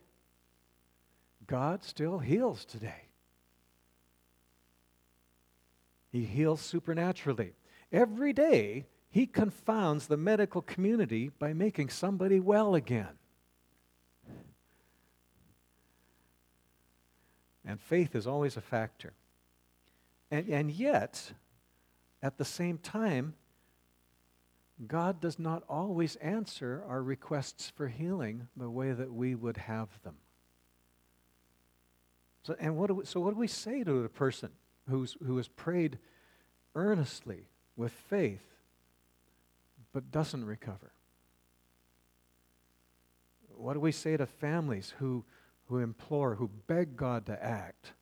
God 1.46 1.82
still 1.82 2.18
heals 2.18 2.64
today. 2.64 3.08
He 6.10 6.24
heals 6.24 6.60
supernaturally. 6.60 7.54
Every 7.90 8.32
day, 8.32 8.86
He 9.10 9.26
confounds 9.26 10.06
the 10.06 10.16
medical 10.16 10.62
community 10.62 11.30
by 11.38 11.52
making 11.52 11.88
somebody 11.88 12.38
well 12.40 12.74
again. 12.74 13.18
And 17.64 17.80
faith 17.80 18.14
is 18.14 18.26
always 18.26 18.56
a 18.56 18.60
factor. 18.60 19.12
And, 20.30 20.48
and 20.48 20.70
yet, 20.70 21.32
at 22.22 22.38
the 22.38 22.44
same 22.44 22.78
time, 22.78 23.34
God 24.86 25.20
does 25.20 25.38
not 25.38 25.62
always 25.68 26.16
answer 26.16 26.82
our 26.88 27.02
requests 27.02 27.70
for 27.70 27.88
healing 27.88 28.48
the 28.56 28.70
way 28.70 28.92
that 28.92 29.12
we 29.12 29.34
would 29.34 29.56
have 29.56 29.88
them. 30.02 30.16
So, 32.42 32.56
and 32.58 32.76
what 32.76 32.88
do 32.88 32.94
we, 32.94 33.04
so 33.04 33.20
what 33.20 33.34
do 33.34 33.38
we 33.38 33.46
say 33.46 33.84
to 33.84 34.04
a 34.04 34.08
person 34.08 34.50
who's, 34.88 35.16
who 35.24 35.36
has 35.36 35.46
prayed 35.46 35.98
earnestly 36.74 37.46
with 37.76 37.92
faith 37.92 38.42
but 39.92 40.10
doesn't 40.10 40.44
recover? 40.44 40.90
What 43.54 43.74
do 43.74 43.80
we 43.80 43.92
say 43.92 44.16
to 44.16 44.26
families 44.26 44.94
who 44.98 45.24
who 45.72 45.78
implore, 45.78 46.34
who 46.34 46.50
beg 46.66 46.98
God 46.98 47.24
to 47.24 47.42
act, 47.42 47.94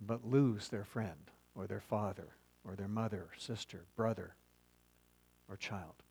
but 0.00 0.26
lose 0.26 0.68
their 0.68 0.84
friend 0.84 1.30
or 1.54 1.66
their 1.66 1.82
father 1.82 2.28
or 2.66 2.74
their 2.74 2.88
mother, 2.88 3.28
sister, 3.36 3.84
brother, 3.94 4.34
or 5.50 5.56
child. 5.58 6.02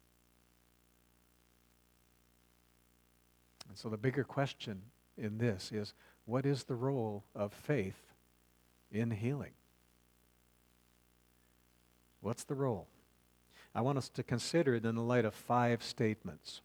And 3.68 3.76
so 3.76 3.90
the 3.90 3.98
bigger 3.98 4.24
question 4.24 4.84
in 5.18 5.40
this 5.40 5.72
is 5.72 5.96
what 6.26 6.46
is 6.46 6.66
the 6.66 6.76
role 6.76 7.24
of 7.34 7.52
faith 7.52 8.14
in 8.92 9.10
healing? 9.10 9.54
What's 12.22 12.44
the 12.44 12.54
role? 12.54 12.86
I 13.74 13.82
want 13.82 13.98
us 13.98 14.10
to 14.10 14.22
consider 14.22 14.76
it 14.76 14.86
in 14.86 14.94
the 14.94 15.02
light 15.02 15.26
of 15.26 15.34
five 15.34 15.82
statements. 15.82 16.62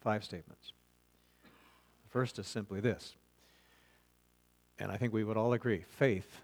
Five 0.00 0.24
statements. 0.24 0.72
First 2.14 2.38
is 2.38 2.46
simply 2.46 2.78
this, 2.78 3.16
and 4.78 4.92
I 4.92 4.96
think 4.96 5.12
we 5.12 5.24
would 5.24 5.36
all 5.36 5.52
agree 5.52 5.82
faith 5.98 6.40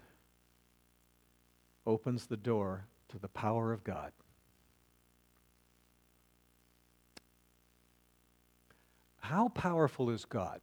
opens 1.87 2.25
the 2.25 2.35
door 2.35 2.87
to 3.07 3.17
the 3.17 3.29
power 3.29 3.71
of 3.71 3.81
God. 3.85 4.11
How 9.21 9.47
powerful 9.47 10.09
is 10.09 10.25
God? 10.25 10.59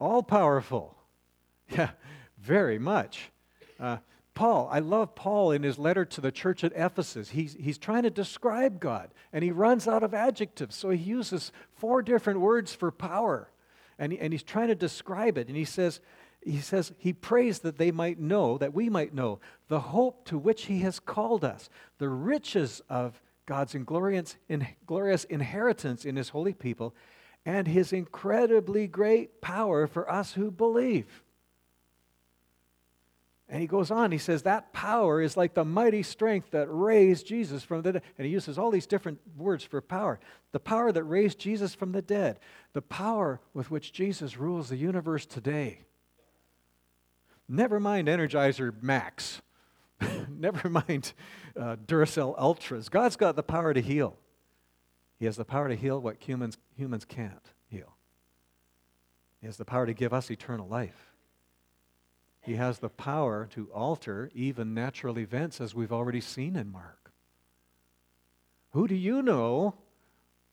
All 0.00 0.24
powerful. 0.24 0.96
Yeah, 1.68 1.90
very 2.38 2.80
much. 2.80 3.30
Uh, 3.78 3.98
Paul, 4.34 4.68
I 4.72 4.78
love 4.78 5.14
Paul 5.14 5.52
in 5.52 5.62
his 5.62 5.78
letter 5.78 6.04
to 6.06 6.20
the 6.20 6.32
church 6.32 6.64
at 6.64 6.72
Ephesus. 6.74 7.30
He's, 7.30 7.54
he's 7.60 7.78
trying 7.78 8.04
to 8.04 8.10
describe 8.10 8.80
God, 8.80 9.10
and 9.32 9.44
he 9.44 9.50
runs 9.50 9.86
out 9.86 10.02
of 10.02 10.14
adjectives. 10.14 10.74
So 10.74 10.90
he 10.90 10.98
uses 10.98 11.52
four 11.76 12.02
different 12.02 12.40
words 12.40 12.74
for 12.74 12.90
power, 12.90 13.50
and, 13.98 14.12
and 14.12 14.32
he's 14.32 14.42
trying 14.42 14.68
to 14.68 14.74
describe 14.74 15.36
it. 15.36 15.48
And 15.48 15.56
he 15.56 15.66
says, 15.66 16.00
he 16.42 16.58
says, 16.58 16.92
he 16.98 17.12
prays 17.12 17.60
that 17.60 17.78
they 17.78 17.90
might 17.90 18.18
know, 18.18 18.58
that 18.58 18.74
we 18.74 18.88
might 18.88 19.14
know, 19.14 19.38
the 19.68 19.80
hope 19.80 20.24
to 20.26 20.38
which 20.38 20.64
he 20.64 20.80
has 20.80 20.98
called 20.98 21.44
us, 21.44 21.68
the 21.98 22.08
riches 22.08 22.80
of 22.88 23.20
God's 23.44 23.74
inglorious, 23.74 24.36
in, 24.48 24.66
glorious 24.86 25.24
inheritance 25.24 26.04
in 26.04 26.16
his 26.16 26.30
holy 26.30 26.54
people, 26.54 26.94
and 27.44 27.66
his 27.68 27.92
incredibly 27.92 28.86
great 28.86 29.40
power 29.40 29.86
for 29.86 30.10
us 30.10 30.32
who 30.32 30.50
believe. 30.50 31.21
And 33.52 33.60
he 33.60 33.66
goes 33.66 33.90
on, 33.90 34.12
he 34.12 34.18
says, 34.18 34.44
that 34.44 34.72
power 34.72 35.20
is 35.20 35.36
like 35.36 35.52
the 35.52 35.64
mighty 35.64 36.02
strength 36.02 36.52
that 36.52 36.68
raised 36.70 37.26
Jesus 37.26 37.62
from 37.62 37.82
the 37.82 37.92
dead. 37.92 38.02
And 38.16 38.26
he 38.26 38.32
uses 38.32 38.56
all 38.56 38.70
these 38.70 38.86
different 38.86 39.20
words 39.36 39.62
for 39.62 39.82
power. 39.82 40.18
The 40.52 40.58
power 40.58 40.90
that 40.90 41.04
raised 41.04 41.38
Jesus 41.38 41.74
from 41.74 41.92
the 41.92 42.00
dead, 42.00 42.40
the 42.72 42.80
power 42.80 43.42
with 43.52 43.70
which 43.70 43.92
Jesus 43.92 44.38
rules 44.38 44.70
the 44.70 44.78
universe 44.78 45.26
today. 45.26 45.80
Never 47.46 47.78
mind 47.78 48.08
Energizer 48.08 48.72
Max. 48.82 49.42
Never 50.30 50.70
mind 50.70 51.12
uh, 51.54 51.76
Duracell 51.86 52.34
Ultras. 52.38 52.88
God's 52.88 53.16
got 53.16 53.36
the 53.36 53.42
power 53.42 53.74
to 53.74 53.82
heal. 53.82 54.16
He 55.18 55.26
has 55.26 55.36
the 55.36 55.44
power 55.44 55.68
to 55.68 55.76
heal 55.76 56.00
what 56.00 56.16
humans, 56.18 56.56
humans 56.74 57.04
can't 57.04 57.52
heal. 57.68 57.96
He 59.42 59.46
has 59.46 59.58
the 59.58 59.66
power 59.66 59.84
to 59.84 59.92
give 59.92 60.14
us 60.14 60.30
eternal 60.30 60.66
life. 60.66 61.11
He 62.42 62.56
has 62.56 62.80
the 62.80 62.88
power 62.88 63.48
to 63.52 63.70
alter 63.72 64.30
even 64.34 64.74
natural 64.74 65.18
events, 65.18 65.60
as 65.60 65.74
we've 65.74 65.92
already 65.92 66.20
seen 66.20 66.56
in 66.56 66.70
Mark. 66.70 67.12
Who 68.70 68.88
do 68.88 68.96
you 68.96 69.22
know 69.22 69.74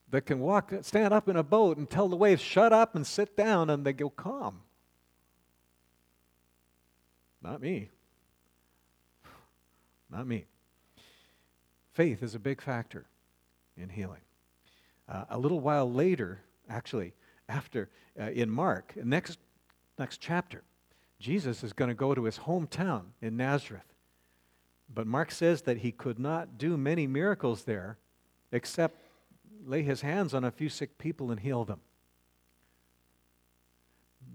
that 0.09 0.21
can 0.21 0.39
walk, 0.39 0.71
stand 0.81 1.13
up 1.13 1.27
in 1.27 1.35
a 1.35 1.43
boat 1.43 1.77
and 1.77 1.89
tell 1.89 2.07
the 2.07 2.15
waves, 2.15 2.41
shut 2.41 2.71
up 2.71 2.95
and 2.95 3.05
sit 3.07 3.35
down, 3.35 3.71
and 3.71 3.83
they 3.83 3.93
go 3.93 4.09
calm? 4.09 4.61
Not 7.41 7.59
me. 7.59 7.89
Not 10.11 10.27
me. 10.27 10.45
Faith 11.93 12.21
is 12.21 12.35
a 12.35 12.39
big 12.39 12.61
factor 12.61 13.07
in 13.77 13.89
healing. 13.89 14.21
Uh, 15.07 15.25
a 15.29 15.39
little 15.39 15.59
while 15.59 15.91
later, 15.91 16.41
actually, 16.69 17.13
after 17.47 17.89
uh, 18.19 18.29
in 18.29 18.49
Mark, 18.49 18.93
next 19.03 19.39
next 19.97 20.21
chapter, 20.21 20.63
Jesus 21.19 21.63
is 21.63 21.73
going 21.73 21.89
to 21.89 21.95
go 21.95 22.15
to 22.15 22.23
his 22.23 22.39
hometown 22.39 23.07
in 23.21 23.35
Nazareth. 23.35 23.93
But 24.93 25.05
Mark 25.05 25.31
says 25.31 25.63
that 25.63 25.79
he 25.79 25.91
could 25.91 26.17
not 26.17 26.57
do 26.57 26.77
many 26.77 27.05
miracles 27.05 27.63
there 27.63 27.97
except 28.51 28.97
lay 29.65 29.83
his 29.83 30.01
hands 30.01 30.33
on 30.33 30.43
a 30.43 30.51
few 30.51 30.69
sick 30.69 30.97
people 30.97 31.29
and 31.29 31.39
heal 31.39 31.65
them. 31.65 31.81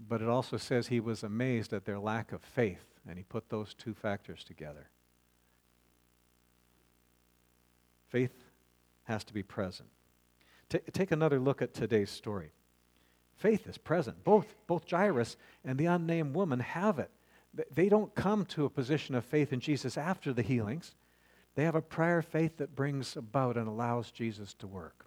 But 0.07 0.21
it 0.21 0.29
also 0.29 0.57
says 0.57 0.87
he 0.87 0.99
was 0.99 1.23
amazed 1.23 1.73
at 1.73 1.85
their 1.85 1.99
lack 1.99 2.31
of 2.31 2.41
faith, 2.41 2.85
and 3.07 3.17
he 3.17 3.23
put 3.23 3.49
those 3.49 3.73
two 3.73 3.93
factors 3.93 4.43
together. 4.43 4.89
Faith 8.07 8.33
has 9.05 9.23
to 9.23 9.33
be 9.33 9.43
present. 9.43 9.89
T- 10.69 10.79
take 10.93 11.11
another 11.11 11.39
look 11.39 11.61
at 11.61 11.73
today's 11.73 12.11
story. 12.11 12.51
Faith 13.35 13.67
is 13.67 13.77
present. 13.77 14.23
Both, 14.23 14.55
both 14.67 14.89
Jairus 14.89 15.37
and 15.63 15.77
the 15.77 15.85
unnamed 15.85 16.35
woman 16.35 16.59
have 16.59 16.99
it. 16.99 17.11
They 17.73 17.89
don't 17.89 18.13
come 18.15 18.45
to 18.47 18.65
a 18.65 18.69
position 18.69 19.15
of 19.15 19.25
faith 19.25 19.53
in 19.53 19.59
Jesus 19.59 19.97
after 19.97 20.33
the 20.33 20.41
healings. 20.41 20.95
They 21.55 21.63
have 21.63 21.75
a 21.75 21.81
prior 21.81 22.21
faith 22.21 22.57
that 22.57 22.75
brings 22.75 23.15
about 23.15 23.55
and 23.55 23.67
allows 23.67 24.11
Jesus 24.11 24.53
to 24.55 24.67
work. 24.67 25.05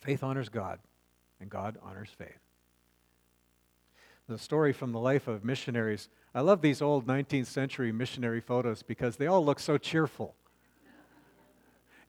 Faith 0.00 0.22
honors 0.22 0.48
God, 0.48 0.80
and 1.40 1.48
God 1.48 1.78
honors 1.82 2.10
faith. 2.10 2.40
The 4.28 4.38
story 4.38 4.72
from 4.72 4.90
the 4.90 4.98
life 4.98 5.28
of 5.28 5.44
missionaries. 5.44 6.08
I 6.34 6.40
love 6.40 6.60
these 6.60 6.82
old 6.82 7.06
19th 7.06 7.46
century 7.46 7.92
missionary 7.92 8.40
photos 8.40 8.82
because 8.82 9.16
they 9.16 9.28
all 9.28 9.44
look 9.44 9.60
so 9.60 9.78
cheerful. 9.78 10.34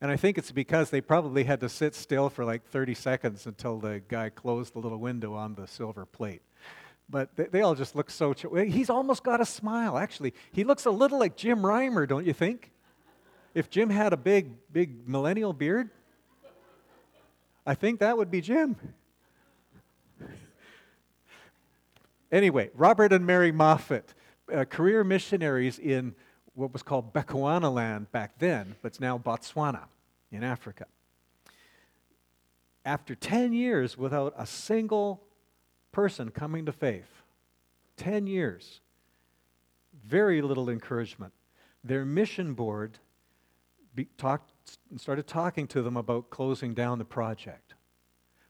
And 0.00 0.10
I 0.10 0.16
think 0.16 0.38
it's 0.38 0.52
because 0.52 0.90
they 0.90 1.00
probably 1.00 1.44
had 1.44 1.60
to 1.60 1.68
sit 1.68 1.94
still 1.94 2.30
for 2.30 2.44
like 2.44 2.64
30 2.66 2.94
seconds 2.94 3.46
until 3.46 3.78
the 3.78 4.00
guy 4.08 4.30
closed 4.30 4.74
the 4.74 4.78
little 4.78 4.98
window 4.98 5.34
on 5.34 5.54
the 5.54 5.66
silver 5.66 6.06
plate. 6.06 6.42
But 7.10 7.34
they, 7.36 7.44
they 7.44 7.60
all 7.62 7.74
just 7.74 7.96
look 7.96 8.10
so. 8.10 8.32
He's 8.32 8.90
almost 8.90 9.24
got 9.24 9.40
a 9.40 9.46
smile, 9.46 9.98
actually. 9.98 10.34
He 10.52 10.62
looks 10.62 10.84
a 10.84 10.90
little 10.90 11.18
like 11.18 11.36
Jim 11.36 11.60
Reimer, 11.60 12.06
don't 12.06 12.26
you 12.26 12.32
think? 12.32 12.70
If 13.54 13.70
Jim 13.70 13.90
had 13.90 14.12
a 14.12 14.16
big, 14.16 14.50
big 14.72 15.08
millennial 15.08 15.52
beard, 15.52 15.90
I 17.66 17.74
think 17.74 18.00
that 18.00 18.16
would 18.16 18.30
be 18.30 18.40
Jim. 18.40 18.76
Anyway, 22.30 22.70
Robert 22.74 23.12
and 23.12 23.26
Mary 23.26 23.50
Moffat, 23.50 24.14
uh, 24.54 24.64
career 24.64 25.02
missionaries 25.02 25.78
in 25.78 26.14
what 26.58 26.72
was 26.72 26.82
called 26.82 27.14
Bechuanaland 27.14 28.10
back 28.10 28.38
then, 28.40 28.74
but 28.82 28.88
it's 28.88 29.00
now 29.00 29.16
Botswana 29.16 29.84
in 30.32 30.42
Africa. 30.42 30.86
After 32.84 33.14
10 33.14 33.52
years 33.52 33.96
without 33.96 34.34
a 34.36 34.44
single 34.44 35.22
person 35.92 36.30
coming 36.30 36.66
to 36.66 36.72
faith, 36.72 37.22
10 37.96 38.26
years, 38.26 38.80
very 40.04 40.42
little 40.42 40.68
encouragement, 40.68 41.32
their 41.84 42.04
mission 42.04 42.54
board 42.54 42.98
be, 43.94 44.06
talked, 44.16 44.50
started 44.96 45.28
talking 45.28 45.68
to 45.68 45.80
them 45.80 45.96
about 45.96 46.28
closing 46.30 46.74
down 46.74 46.98
the 46.98 47.04
project. 47.04 47.74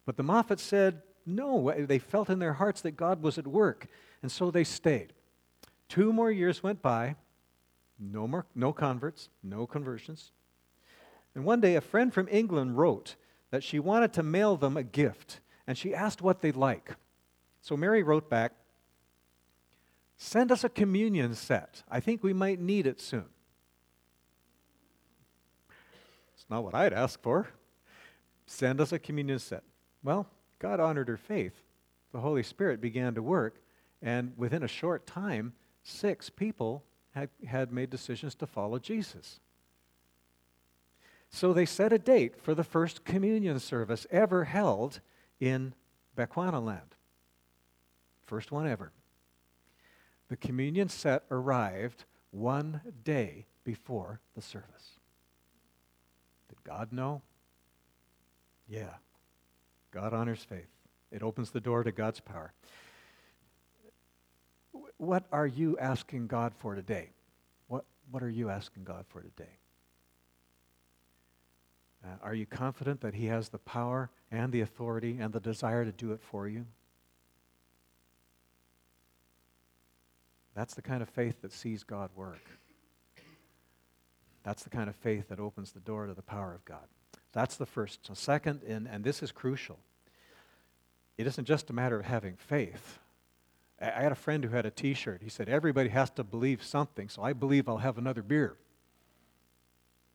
But 0.06 0.16
the 0.16 0.24
Moffats 0.24 0.60
said 0.60 1.02
no. 1.26 1.70
They 1.76 1.98
felt 1.98 2.30
in 2.30 2.38
their 2.38 2.54
hearts 2.54 2.80
that 2.82 2.92
God 2.92 3.22
was 3.22 3.36
at 3.36 3.46
work, 3.46 3.86
and 4.22 4.32
so 4.32 4.50
they 4.50 4.64
stayed. 4.64 5.12
Two 5.90 6.10
more 6.10 6.30
years 6.30 6.62
went 6.62 6.80
by. 6.80 7.16
No 7.98 8.28
more, 8.28 8.46
no 8.54 8.72
converts, 8.72 9.28
no 9.42 9.66
conversions. 9.66 10.32
And 11.34 11.44
one 11.44 11.60
day, 11.60 11.74
a 11.74 11.80
friend 11.80 12.12
from 12.12 12.28
England 12.30 12.78
wrote 12.78 13.16
that 13.50 13.64
she 13.64 13.78
wanted 13.78 14.12
to 14.14 14.22
mail 14.22 14.56
them 14.56 14.76
a 14.76 14.82
gift, 14.82 15.40
and 15.66 15.76
she 15.76 15.94
asked 15.94 16.22
what 16.22 16.40
they'd 16.40 16.56
like. 16.56 16.96
So 17.60 17.76
Mary 17.76 18.02
wrote 18.02 18.30
back, 18.30 18.52
Send 20.16 20.50
us 20.50 20.64
a 20.64 20.68
communion 20.68 21.34
set. 21.34 21.84
I 21.88 22.00
think 22.00 22.24
we 22.24 22.32
might 22.32 22.58
need 22.58 22.86
it 22.86 23.00
soon. 23.00 23.26
It's 26.34 26.46
not 26.50 26.64
what 26.64 26.74
I'd 26.74 26.92
ask 26.92 27.22
for. 27.22 27.48
Send 28.46 28.80
us 28.80 28.92
a 28.92 28.98
communion 28.98 29.38
set. 29.38 29.62
Well, 30.02 30.26
God 30.58 30.80
honored 30.80 31.08
her 31.08 31.16
faith. 31.16 31.62
The 32.12 32.20
Holy 32.20 32.42
Spirit 32.42 32.80
began 32.80 33.14
to 33.14 33.22
work, 33.22 33.60
and 34.02 34.32
within 34.36 34.62
a 34.62 34.68
short 34.68 35.06
time, 35.06 35.52
six 35.84 36.30
people 36.30 36.84
had, 37.18 37.28
had 37.46 37.72
made 37.72 37.90
decisions 37.90 38.34
to 38.36 38.46
follow 38.46 38.78
Jesus. 38.78 39.40
So 41.30 41.52
they 41.52 41.66
set 41.66 41.92
a 41.92 41.98
date 41.98 42.40
for 42.40 42.54
the 42.54 42.64
first 42.64 43.04
communion 43.04 43.58
service 43.58 44.06
ever 44.10 44.44
held 44.44 45.00
in 45.40 45.74
Bechuanaland. 46.16 46.96
First 48.22 48.50
one 48.50 48.66
ever. 48.66 48.92
The 50.28 50.36
communion 50.36 50.88
set 50.88 51.24
arrived 51.30 52.04
one 52.30 52.80
day 53.04 53.46
before 53.64 54.20
the 54.34 54.42
service. 54.42 54.98
Did 56.48 56.62
God 56.64 56.92
know? 56.92 57.22
Yeah. 58.66 58.94
God 59.90 60.12
honors 60.12 60.44
faith. 60.44 60.68
It 61.10 61.22
opens 61.22 61.50
the 61.50 61.60
door 61.60 61.82
to 61.82 61.92
God's 61.92 62.20
power. 62.20 62.52
What 64.98 65.24
are 65.32 65.46
you 65.46 65.78
asking 65.78 66.26
God 66.26 66.52
for 66.58 66.74
today? 66.74 67.10
What, 67.68 67.84
what 68.10 68.22
are 68.22 68.28
you 68.28 68.50
asking 68.50 68.84
God 68.84 69.04
for 69.08 69.22
today? 69.22 69.58
Uh, 72.04 72.16
are 72.22 72.34
you 72.34 72.46
confident 72.46 73.00
that 73.00 73.14
He 73.14 73.26
has 73.26 73.48
the 73.48 73.58
power 73.58 74.10
and 74.30 74.52
the 74.52 74.60
authority 74.60 75.18
and 75.20 75.32
the 75.32 75.40
desire 75.40 75.84
to 75.84 75.92
do 75.92 76.12
it 76.12 76.20
for 76.20 76.46
you? 76.46 76.66
That's 80.54 80.74
the 80.74 80.82
kind 80.82 81.02
of 81.02 81.08
faith 81.08 81.42
that 81.42 81.52
sees 81.52 81.84
God 81.84 82.10
work. 82.16 82.42
That's 84.42 84.64
the 84.64 84.70
kind 84.70 84.88
of 84.88 84.96
faith 84.96 85.28
that 85.28 85.38
opens 85.38 85.72
the 85.72 85.80
door 85.80 86.06
to 86.06 86.14
the 86.14 86.22
power 86.22 86.54
of 86.54 86.64
God. 86.64 86.86
That's 87.32 87.56
the 87.56 87.66
first. 87.66 88.06
So, 88.06 88.14
second, 88.14 88.62
and, 88.66 88.88
and 88.88 89.04
this 89.04 89.22
is 89.22 89.30
crucial, 89.30 89.78
it 91.16 91.26
isn't 91.28 91.44
just 91.44 91.70
a 91.70 91.72
matter 91.72 91.98
of 92.00 92.06
having 92.06 92.34
faith. 92.34 92.98
I 93.80 94.02
had 94.02 94.12
a 94.12 94.16
friend 94.16 94.44
who 94.44 94.50
had 94.50 94.66
a 94.66 94.70
t 94.70 94.94
shirt. 94.94 95.22
He 95.22 95.28
said, 95.28 95.48
Everybody 95.48 95.88
has 95.90 96.10
to 96.10 96.24
believe 96.24 96.62
something, 96.62 97.08
so 97.08 97.22
I 97.22 97.32
believe 97.32 97.68
I'll 97.68 97.78
have 97.78 97.98
another 97.98 98.22
beer. 98.22 98.56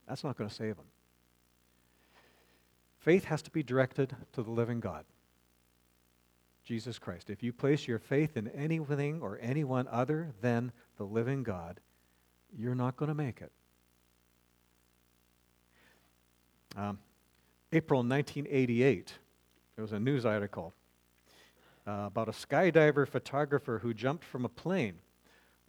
That's 0.07 0.23
not 0.23 0.37
going 0.37 0.49
to 0.49 0.55
save 0.55 0.75
them. 0.75 0.85
Faith 2.99 3.25
has 3.25 3.41
to 3.43 3.51
be 3.51 3.63
directed 3.63 4.15
to 4.33 4.43
the 4.43 4.51
living 4.51 4.79
God, 4.79 5.05
Jesus 6.63 6.99
Christ. 6.99 7.29
If 7.29 7.41
you 7.41 7.53
place 7.53 7.87
your 7.87 7.99
faith 7.99 8.35
in 8.37 8.49
anything 8.49 9.21
or 9.21 9.39
anyone 9.41 9.87
other 9.89 10.33
than 10.41 10.71
the 10.97 11.03
living 11.03 11.43
God, 11.43 11.79
you're 12.57 12.75
not 12.75 12.97
going 12.97 13.09
to 13.09 13.15
make 13.15 13.41
it. 13.41 13.51
Um, 16.75 16.99
April 17.71 17.99
1988, 17.99 19.13
there 19.75 19.81
was 19.81 19.91
a 19.91 19.99
news 19.99 20.25
article 20.25 20.73
uh, 21.87 22.05
about 22.07 22.29
a 22.29 22.31
skydiver 22.31 23.07
photographer 23.07 23.79
who 23.79 23.93
jumped 23.93 24.23
from 24.23 24.45
a 24.45 24.49
plane 24.49 24.95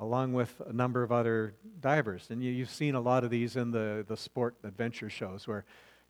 along 0.00 0.32
with 0.32 0.60
a 0.66 0.72
number 0.72 1.02
of 1.02 1.12
other 1.12 1.54
divers. 1.80 2.26
And 2.30 2.42
you, 2.42 2.58
have 2.60 2.70
seen 2.70 2.94
a 2.94 3.00
lot 3.00 3.24
of 3.24 3.30
these 3.30 3.56
in 3.56 3.70
the, 3.70 4.04
the 4.06 4.16
sport 4.16 4.56
adventure 4.64 5.08
shows 5.08 5.46
where, 5.46 5.64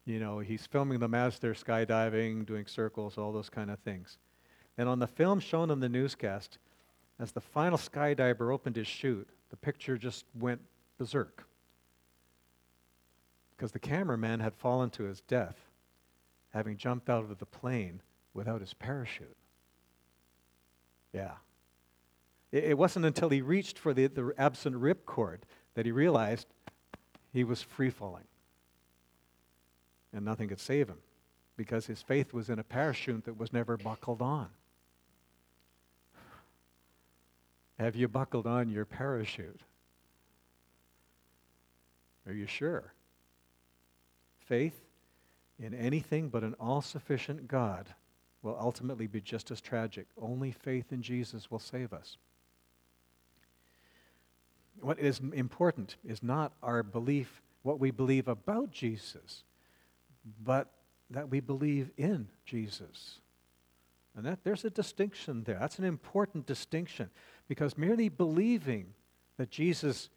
you 0.07 0.19
know, 0.19 0.39
he's 0.39 0.67
filming 0.67 0.99
them 0.99 1.15
as 1.15 1.39
they're 1.39 1.53
skydiving, 1.53 2.47
doing 2.47 2.67
circles, 2.67 3.19
all 3.19 3.33
those 3.33 3.51
kind 3.51 3.71
of 3.71 3.79
things. 3.81 4.19
And 4.79 4.89
on 4.89 4.99
the 4.99 5.07
film 5.07 5.39
shown 5.39 5.71
in 5.71 5.81
the 5.81 5.89
newscast, 5.89 6.59
as 7.19 7.33
the 7.33 7.41
final 7.41 7.79
skydiver 7.79 8.53
opened 8.53 8.77
his 8.77 8.89
chute, 8.89 9.29
the 9.51 9.57
picture 9.57 9.97
just 9.99 10.25
went 10.39 10.61
berserk. 10.99 11.47
Because 13.57 13.71
the 13.71 13.79
cameraman 13.79 14.41
had 14.41 14.55
fallen 14.55 14.91
to 14.91 15.05
his 15.05 15.21
death, 15.21 15.57
having 16.53 16.77
jumped 16.77 17.09
out 17.09 17.31
of 17.31 17.39
the 17.39 17.47
plane 17.47 18.01
without 18.33 18.61
his 18.61 18.75
parachute. 18.75 19.37
Yeah. 21.15 21.35
It, 22.53 22.65
it 22.65 22.79
wasn't 22.79 23.07
until 23.07 23.31
he 23.31 23.41
reached 23.41 23.79
for 23.79 23.95
the, 23.95 24.09
the 24.09 24.35
absent 24.37 24.77
ripcord 24.77 25.39
that 25.75 25.87
he 25.87 25.93
realized 25.93 26.49
he 27.33 27.45
was 27.45 27.63
free 27.63 27.91
falling. 27.91 28.25
And 30.13 30.25
nothing 30.25 30.49
could 30.49 30.61
save 30.61 30.89
him 30.89 30.99
because 31.57 31.87
his 31.87 32.03
faith 32.03 32.33
was 32.35 32.51
in 32.51 32.59
a 32.59 32.65
parachute 32.65 33.25
that 33.25 33.39
was 33.39 33.53
never 33.53 33.77
buckled 33.77 34.21
on. 34.21 34.49
Have 37.79 37.97
you 37.97 38.07
buckled 38.07 38.47
on 38.47 38.69
your 38.69 38.85
parachute? 38.85 39.61
Are 42.27 42.33
you 42.33 42.47
sure? 42.47 42.93
Faith 44.39 44.81
in 45.59 45.75
anything 45.75 46.29
but 46.29 46.43
an 46.43 46.55
all 46.61 46.83
sufficient 46.83 47.49
God 47.49 47.95
will 48.45 48.57
ultimately 48.61 49.07
be 49.07 49.21
just 49.21 49.51
as 49.51 49.61
tragic. 49.61 50.07
Only 50.21 50.53
faith 50.53 50.93
in 50.93 51.03
Jesus 51.03 51.51
will 51.51 51.59
save 51.59 51.93
us. 51.93 52.19
What 54.81 54.99
is 54.99 55.21
important 55.33 55.97
is 56.05 56.23
not 56.23 56.53
our 56.63 56.83
belief, 56.83 57.43
what 57.63 57.81
we 57.81 57.91
believe 57.91 58.29
about 58.29 58.71
Jesus, 58.71 59.45
but 60.43 60.71
that 61.11 61.31
we 61.31 61.41
believe 61.41 61.91
in 61.97 62.29
Jesus. 62.45 63.21
And 64.17 64.27
that 64.27 64.45
there's 64.45 64.65
a 64.65 64.71
distinction 64.71 65.45
there. 65.45 65.59
That's 65.59 65.79
an 65.79 65.85
important 65.85 66.47
distinction 66.47 67.11
because 67.49 67.79
merely 67.79 68.09
believing 68.09 68.95
that 69.39 69.51
Jesus 69.51 70.11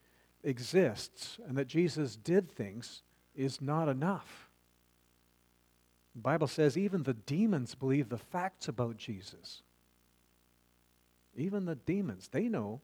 exists 0.43 1.39
and 1.47 1.57
that 1.57 1.67
Jesus 1.67 2.15
did 2.15 2.51
things 2.51 3.01
is 3.35 3.61
not 3.61 3.89
enough. 3.89 4.46
The 6.17 6.21
Bible 6.23 6.47
says 6.47 6.75
even 6.75 7.03
the 7.03 7.13
demons 7.13 7.75
believe 7.75 8.09
the 8.09 8.17
facts 8.17 8.67
about 8.67 8.97
Jesus. 8.97 9.61
Even 11.35 11.65
the 11.65 11.75
demons, 11.75 12.27
they 12.29 12.49
know. 12.49 12.81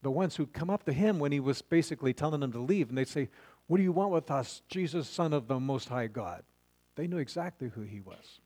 The 0.00 0.10
ones 0.10 0.36
who 0.36 0.46
come 0.46 0.70
up 0.70 0.84
to 0.84 0.92
him 0.94 1.18
when 1.18 1.32
he 1.32 1.38
was 1.38 1.60
basically 1.60 2.14
telling 2.14 2.40
them 2.40 2.50
to 2.52 2.58
leave, 2.58 2.88
and 2.88 2.96
they 2.96 3.04
say, 3.04 3.28
What 3.66 3.76
do 3.76 3.82
you 3.82 3.92
want 3.92 4.10
with 4.10 4.30
us, 4.30 4.62
Jesus, 4.70 5.06
Son 5.06 5.34
of 5.34 5.48
the 5.48 5.60
Most 5.60 5.90
High 5.90 6.06
God? 6.06 6.44
They 6.96 7.06
knew 7.06 7.18
exactly 7.18 7.68
who 7.68 7.82
he 7.82 8.00
was. 8.00 8.40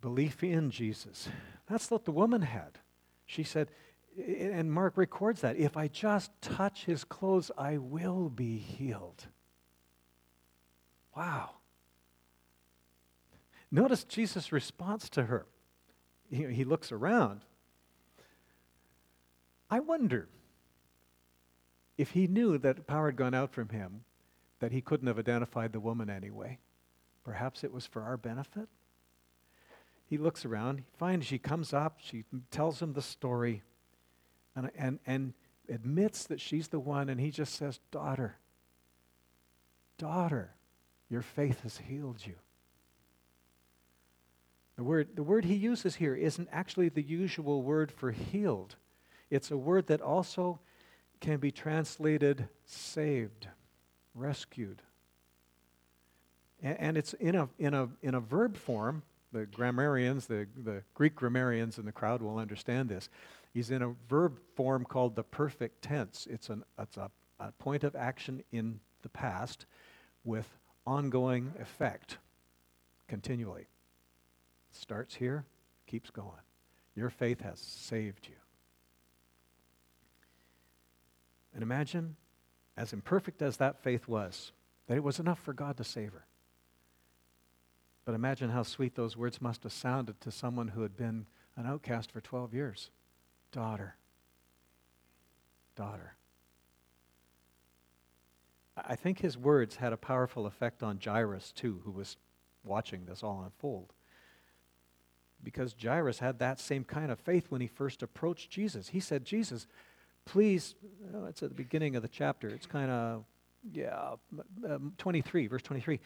Belief 0.00 0.42
in 0.42 0.70
Jesus. 0.70 1.28
That's 1.66 1.90
what 1.90 2.06
the 2.06 2.12
woman 2.12 2.40
had. 2.40 2.78
She 3.26 3.42
said, 3.42 3.68
and 4.18 4.72
Mark 4.72 4.96
records 4.96 5.42
that 5.42 5.56
if 5.56 5.76
I 5.76 5.88
just 5.88 6.30
touch 6.40 6.84
his 6.84 7.04
clothes, 7.04 7.50
I 7.56 7.76
will 7.78 8.28
be 8.28 8.56
healed. 8.58 9.26
Wow. 11.16 11.50
Notice 13.70 14.04
Jesus' 14.04 14.52
response 14.52 15.08
to 15.10 15.24
her. 15.24 15.46
He, 16.30 16.64
looks 16.64 16.90
around. 16.90 17.42
I 19.70 19.80
wonder 19.80 20.28
if 21.96 22.10
he 22.10 22.26
knew 22.26 22.58
that 22.58 22.86
power 22.86 23.06
had 23.06 23.16
gone 23.16 23.34
out 23.34 23.52
from 23.52 23.68
him, 23.68 24.04
that 24.58 24.72
he 24.72 24.80
couldn't 24.80 25.06
have 25.06 25.18
identified 25.18 25.72
the 25.72 25.80
woman 25.80 26.10
anyway. 26.10 26.58
Perhaps 27.22 27.62
it 27.62 27.72
was 27.72 27.86
for 27.86 28.02
our 28.02 28.16
benefit. 28.16 28.68
He 30.04 30.18
looks 30.18 30.44
around, 30.44 30.78
he 30.78 30.84
finds 30.98 31.26
she 31.26 31.38
comes 31.38 31.72
up, 31.72 31.98
she 32.00 32.24
tells 32.50 32.80
him 32.80 32.92
the 32.92 33.02
story 33.02 33.62
and, 34.56 34.70
and, 34.76 34.98
and 35.06 35.34
admits 35.68 36.24
that 36.24 36.40
she's 36.40 36.68
the 36.68 36.80
one, 36.80 37.08
and 37.08 37.20
he 37.20 37.30
just 37.30 37.54
says, 37.54 37.78
Daughter, 37.90 38.36
daughter, 39.98 40.54
your 41.08 41.22
faith 41.22 41.62
has 41.62 41.78
healed 41.78 42.24
you. 42.24 42.34
The 44.76 44.84
word, 44.84 45.08
the 45.14 45.22
word 45.22 45.44
he 45.44 45.54
uses 45.54 45.96
here 45.96 46.14
isn't 46.14 46.48
actually 46.52 46.88
the 46.88 47.02
usual 47.02 47.62
word 47.62 47.90
for 47.90 48.12
healed. 48.12 48.76
It's 49.30 49.50
a 49.50 49.56
word 49.56 49.86
that 49.86 50.00
also 50.00 50.60
can 51.20 51.38
be 51.38 51.50
translated 51.50 52.48
saved, 52.66 53.48
rescued. 54.14 54.82
And, 56.62 56.78
and 56.78 56.96
it's 56.98 57.14
in 57.14 57.34
a, 57.34 57.48
in, 57.58 57.74
a, 57.74 57.88
in 58.02 58.14
a 58.14 58.20
verb 58.20 58.56
form. 58.56 59.02
The 59.32 59.46
grammarians, 59.46 60.26
the, 60.26 60.46
the 60.56 60.82
Greek 60.94 61.16
grammarians 61.16 61.78
in 61.78 61.86
the 61.86 61.92
crowd 61.92 62.22
will 62.22 62.38
understand 62.38 62.88
this. 62.88 63.08
He's 63.56 63.70
in 63.70 63.80
a 63.80 63.94
verb 64.10 64.38
form 64.54 64.84
called 64.84 65.16
the 65.16 65.22
perfect 65.22 65.80
tense. 65.80 66.28
It's, 66.30 66.50
an, 66.50 66.62
it's 66.78 66.98
a, 66.98 67.10
a 67.40 67.52
point 67.52 67.84
of 67.84 67.96
action 67.96 68.42
in 68.52 68.80
the 69.00 69.08
past 69.08 69.64
with 70.24 70.46
ongoing 70.86 71.54
effect 71.58 72.18
continually. 73.08 73.68
Starts 74.72 75.14
here, 75.14 75.46
keeps 75.86 76.10
going. 76.10 76.42
Your 76.94 77.08
faith 77.08 77.40
has 77.40 77.58
saved 77.58 78.28
you. 78.28 78.34
And 81.54 81.62
imagine, 81.62 82.16
as 82.76 82.92
imperfect 82.92 83.40
as 83.40 83.56
that 83.56 83.82
faith 83.82 84.06
was, 84.06 84.52
that 84.86 84.98
it 84.98 85.02
was 85.02 85.18
enough 85.18 85.38
for 85.38 85.54
God 85.54 85.78
to 85.78 85.84
save 85.84 86.12
her. 86.12 86.26
But 88.04 88.14
imagine 88.14 88.50
how 88.50 88.64
sweet 88.64 88.96
those 88.96 89.16
words 89.16 89.40
must 89.40 89.62
have 89.62 89.72
sounded 89.72 90.20
to 90.20 90.30
someone 90.30 90.68
who 90.68 90.82
had 90.82 90.94
been 90.94 91.24
an 91.56 91.64
outcast 91.64 92.12
for 92.12 92.20
12 92.20 92.52
years. 92.52 92.90
Daughter. 93.56 93.96
Daughter. 95.76 96.14
I 98.76 98.96
think 98.96 99.20
his 99.20 99.38
words 99.38 99.76
had 99.76 99.94
a 99.94 99.96
powerful 99.96 100.44
effect 100.44 100.82
on 100.82 101.00
Jairus, 101.02 101.52
too, 101.52 101.80
who 101.86 101.90
was 101.90 102.18
watching 102.64 103.06
this 103.06 103.22
all 103.22 103.40
unfold. 103.42 103.94
Because 105.42 105.74
Jairus 105.82 106.18
had 106.18 106.38
that 106.40 106.60
same 106.60 106.84
kind 106.84 107.10
of 107.10 107.18
faith 107.18 107.46
when 107.48 107.62
he 107.62 107.66
first 107.66 108.02
approached 108.02 108.50
Jesus. 108.50 108.88
He 108.88 109.00
said, 109.00 109.24
Jesus, 109.24 109.66
please, 110.26 110.74
oh, 111.14 111.24
it's 111.24 111.42
at 111.42 111.48
the 111.48 111.54
beginning 111.54 111.96
of 111.96 112.02
the 112.02 112.08
chapter. 112.08 112.48
It's 112.48 112.66
kind 112.66 112.90
of, 112.90 113.24
yeah, 113.72 114.16
um, 114.68 114.92
23, 114.98 115.46
verse 115.46 115.62
23 115.62 115.98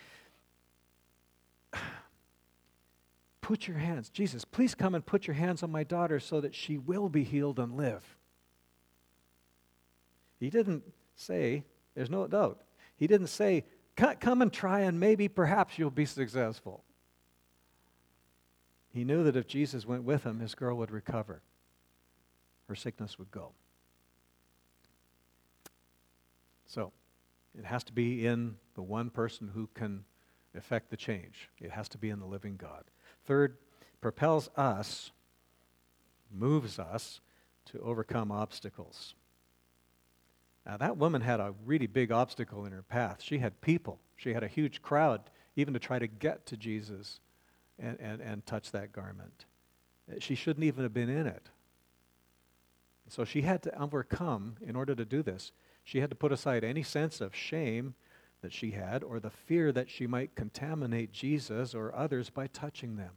put 3.51 3.67
your 3.67 3.79
hands, 3.79 4.11
Jesus, 4.11 4.45
please 4.45 4.77
come 4.77 4.95
and 4.95 5.05
put 5.05 5.27
your 5.27 5.35
hands 5.35 5.65
on 5.65 5.73
my 5.73 5.83
daughter 5.83 6.21
so 6.21 6.41
that 6.41 6.55
she 6.55 6.79
will 6.79 7.09
be 7.09 7.25
healed 7.25 7.59
and 7.59 7.77
live. 7.77 8.17
He 10.39 10.51
didn't 10.51 10.85
say, 11.17 11.65
there's 11.97 12.11
no 12.11 12.29
doubt, 12.29 12.61
he 12.95 13.09
didn't 13.09 13.27
say, 13.27 13.65
come 13.97 14.41
and 14.41 14.53
try 14.53 14.83
and 14.83 15.01
maybe 15.01 15.27
perhaps 15.27 15.81
you'll 15.81 15.91
be 15.91 16.05
successful. 16.05 16.85
He 18.93 19.03
knew 19.03 19.25
that 19.25 19.35
if 19.35 19.49
Jesus 19.49 19.85
went 19.85 20.05
with 20.05 20.23
him, 20.23 20.39
his 20.39 20.55
girl 20.55 20.77
would 20.77 20.93
recover, 20.93 21.43
her 22.69 22.77
sickness 22.77 23.19
would 23.19 23.33
go. 23.33 23.51
So 26.69 26.93
it 27.59 27.65
has 27.65 27.83
to 27.83 27.93
be 27.93 28.29
in 28.29 28.55
the 28.77 28.83
one 28.83 29.11
person 29.11 29.51
who 29.53 29.69
can 29.75 30.05
effect 30.55 30.89
the 30.89 30.97
change. 30.97 31.51
It 31.61 31.73
has 31.73 31.89
to 31.89 31.99
be 31.99 32.11
in 32.11 32.21
the 32.21 32.27
living 32.27 32.57
God. 32.57 32.85
Third, 33.27 33.57
propels 34.01 34.49
us, 34.57 35.11
moves 36.33 36.79
us 36.79 37.21
to 37.67 37.81
overcome 37.81 38.33
obstacles. 38.33 39.15
Now, 40.67 40.77
that 40.77 40.97
woman 40.97 41.23
had 41.23 41.41
a 41.41 41.55
really 41.65 41.87
big 41.87 42.13
obstacle 42.13 42.65
in 42.65 42.73
her 42.73 42.83
path. 42.83 43.23
She 43.23 43.39
had 43.39 43.61
people, 43.61 43.99
she 44.17 44.35
had 44.35 44.43
a 44.43 44.49
huge 44.49 44.83
crowd, 44.83 45.23
even 45.57 45.75
to 45.75 45.81
try 45.81 45.99
to 45.99 46.07
get 46.07 46.47
to 46.47 46.57
Jesus 46.57 47.21
and, 47.79 47.99
and, 48.01 48.21
and 48.21 48.45
touch 48.47 48.71
that 48.73 48.93
garment. 48.93 49.47
Uh, 50.11 50.17
she 50.19 50.35
shouldn't 50.35 50.65
even 50.65 50.83
have 50.83 50.95
been 50.95 51.09
in 51.09 51.27
it. 51.27 51.49
So 53.09 53.25
she 53.25 53.43
had 53.43 53.63
to 53.65 53.83
overcome, 53.83 54.57
in 54.61 54.77
order 54.77 54.95
to 54.95 55.05
do 55.05 55.23
this, 55.23 55.53
she 55.83 56.01
had 56.01 56.11
to 56.11 56.17
put 56.17 56.31
aside 56.31 56.63
any 56.63 56.83
sense 56.83 57.21
of 57.21 57.35
shame 57.35 57.95
that 58.43 58.53
she 58.53 58.71
had 58.71 59.03
or 59.03 59.21
the 59.21 59.31
fear 59.31 59.73
that 59.73 59.91
she 59.91 60.07
might 60.07 60.35
contaminate 60.35 61.13
Jesus 61.13 61.75
or 61.75 61.95
others 61.95 62.31
by 62.31 62.47
touching 62.49 62.97
them. 62.97 63.13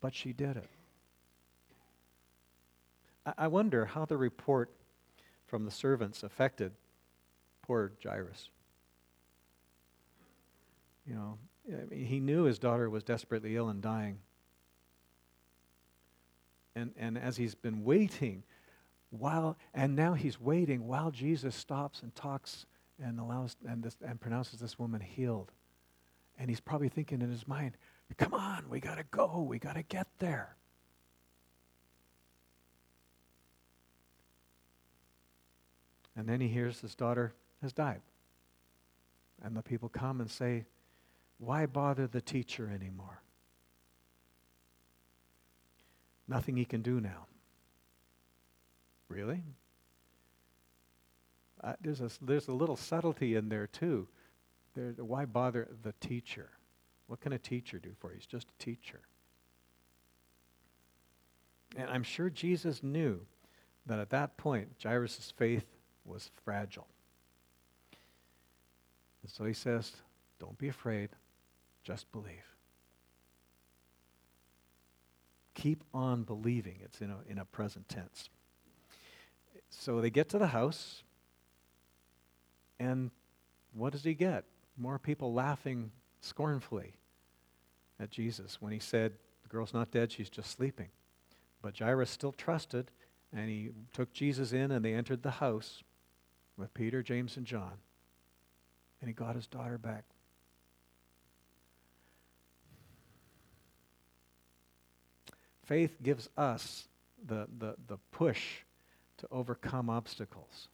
But 0.00 0.14
she 0.14 0.32
did 0.32 0.56
it. 0.56 0.68
I 3.38 3.46
wonder 3.46 3.84
how 3.86 4.04
the 4.04 4.16
report 4.16 4.70
from 5.46 5.64
the 5.64 5.70
servants 5.70 6.22
affected 6.22 6.72
poor 7.62 7.92
Jairus. 8.02 8.48
You 11.06 11.14
know, 11.14 11.38
I 11.68 11.84
mean, 11.84 12.06
he 12.06 12.20
knew 12.20 12.44
his 12.44 12.58
daughter 12.58 12.90
was 12.90 13.04
desperately 13.04 13.56
ill 13.56 13.68
and 13.68 13.80
dying. 13.80 14.18
And, 16.74 16.92
and 16.96 17.18
as 17.18 17.36
he's 17.36 17.54
been 17.54 17.84
waiting, 17.84 18.44
while, 19.10 19.56
and 19.74 19.94
now 19.94 20.14
he's 20.14 20.40
waiting 20.40 20.86
while 20.86 21.10
Jesus 21.10 21.54
stops 21.54 22.02
and 22.02 22.14
talks 22.14 22.66
and 23.02 23.18
allows 23.18 23.56
and, 23.68 23.82
this, 23.82 23.96
and 24.06 24.20
pronounces 24.20 24.60
this 24.60 24.78
woman 24.78 25.00
healed. 25.00 25.50
And 26.38 26.48
he's 26.48 26.60
probably 26.60 26.88
thinking 26.88 27.20
in 27.20 27.30
his 27.30 27.46
mind, 27.46 27.76
come 28.16 28.34
on, 28.34 28.68
we 28.68 28.80
got 28.80 28.96
to 28.96 29.04
go, 29.10 29.44
we 29.46 29.58
got 29.58 29.74
to 29.74 29.82
get 29.82 30.06
there. 30.18 30.56
And 36.16 36.28
then 36.28 36.40
he 36.40 36.48
hears 36.48 36.80
his 36.80 36.94
daughter 36.94 37.34
has 37.62 37.72
died. 37.72 38.02
And 39.42 39.56
the 39.56 39.62
people 39.62 39.88
come 39.88 40.20
and 40.20 40.30
say, 40.30 40.66
Why 41.38 41.66
bother 41.66 42.06
the 42.06 42.20
teacher 42.20 42.70
anymore? 42.72 43.22
Nothing 46.28 46.56
he 46.56 46.64
can 46.64 46.82
do 46.82 47.00
now. 47.00 47.26
Really? 49.08 49.42
Uh, 51.62 51.74
there's, 51.80 52.00
a, 52.00 52.10
there's 52.20 52.48
a 52.48 52.52
little 52.52 52.76
subtlety 52.76 53.36
in 53.36 53.48
there, 53.48 53.66
too. 53.66 54.08
There, 54.74 54.92
why 54.98 55.24
bother 55.24 55.68
the 55.82 55.94
teacher? 56.00 56.50
What 57.06 57.20
can 57.20 57.32
a 57.32 57.38
teacher 57.38 57.78
do 57.78 57.90
for 58.00 58.10
you? 58.10 58.16
He's 58.16 58.26
just 58.26 58.48
a 58.48 58.62
teacher. 58.62 59.00
And 61.76 61.88
I'm 61.90 62.02
sure 62.02 62.30
Jesus 62.30 62.82
knew 62.82 63.20
that 63.86 63.98
at 63.98 64.10
that 64.10 64.36
point, 64.36 64.68
Jairus' 64.82 65.32
faith 65.36 65.66
was 66.04 66.30
fragile. 66.44 66.86
And 69.22 69.30
so 69.30 69.44
he 69.44 69.52
says, 69.52 69.92
Don't 70.38 70.58
be 70.58 70.68
afraid, 70.68 71.10
just 71.84 72.10
believe. 72.12 72.44
Keep 75.54 75.84
on 75.94 76.24
believing. 76.24 76.78
It's 76.82 77.00
in 77.00 77.10
a, 77.10 77.18
in 77.28 77.38
a 77.38 77.44
present 77.44 77.88
tense. 77.88 78.28
So 79.70 80.00
they 80.00 80.10
get 80.10 80.28
to 80.30 80.38
the 80.38 80.48
house, 80.48 81.02
and 82.82 83.10
what 83.72 83.92
does 83.92 84.04
he 84.04 84.14
get? 84.14 84.44
More 84.76 84.98
people 84.98 85.32
laughing 85.32 85.90
scornfully 86.20 86.94
at 88.00 88.10
Jesus 88.10 88.60
when 88.60 88.72
he 88.72 88.78
said, 88.78 89.12
The 89.42 89.48
girl's 89.48 89.74
not 89.74 89.90
dead, 89.90 90.12
she's 90.12 90.30
just 90.30 90.50
sleeping. 90.50 90.88
But 91.62 91.78
Jairus 91.78 92.10
still 92.10 92.32
trusted, 92.32 92.90
and 93.32 93.48
he 93.48 93.70
took 93.92 94.12
Jesus 94.12 94.52
in, 94.52 94.70
and 94.70 94.84
they 94.84 94.94
entered 94.94 95.22
the 95.22 95.30
house 95.30 95.82
with 96.56 96.74
Peter, 96.74 97.02
James, 97.02 97.36
and 97.36 97.46
John 97.46 97.78
and 99.02 99.08
he 99.08 99.12
got 99.12 99.34
his 99.34 99.48
daughter 99.48 99.76
back. 99.76 100.04
Faith 105.64 105.96
gives 106.02 106.28
us 106.36 106.86
the, 107.24 107.48
the, 107.58 107.74
the 107.88 107.98
push 108.12 108.60
to 109.18 109.26
overcome 109.30 109.90
obstacles. 109.90 110.68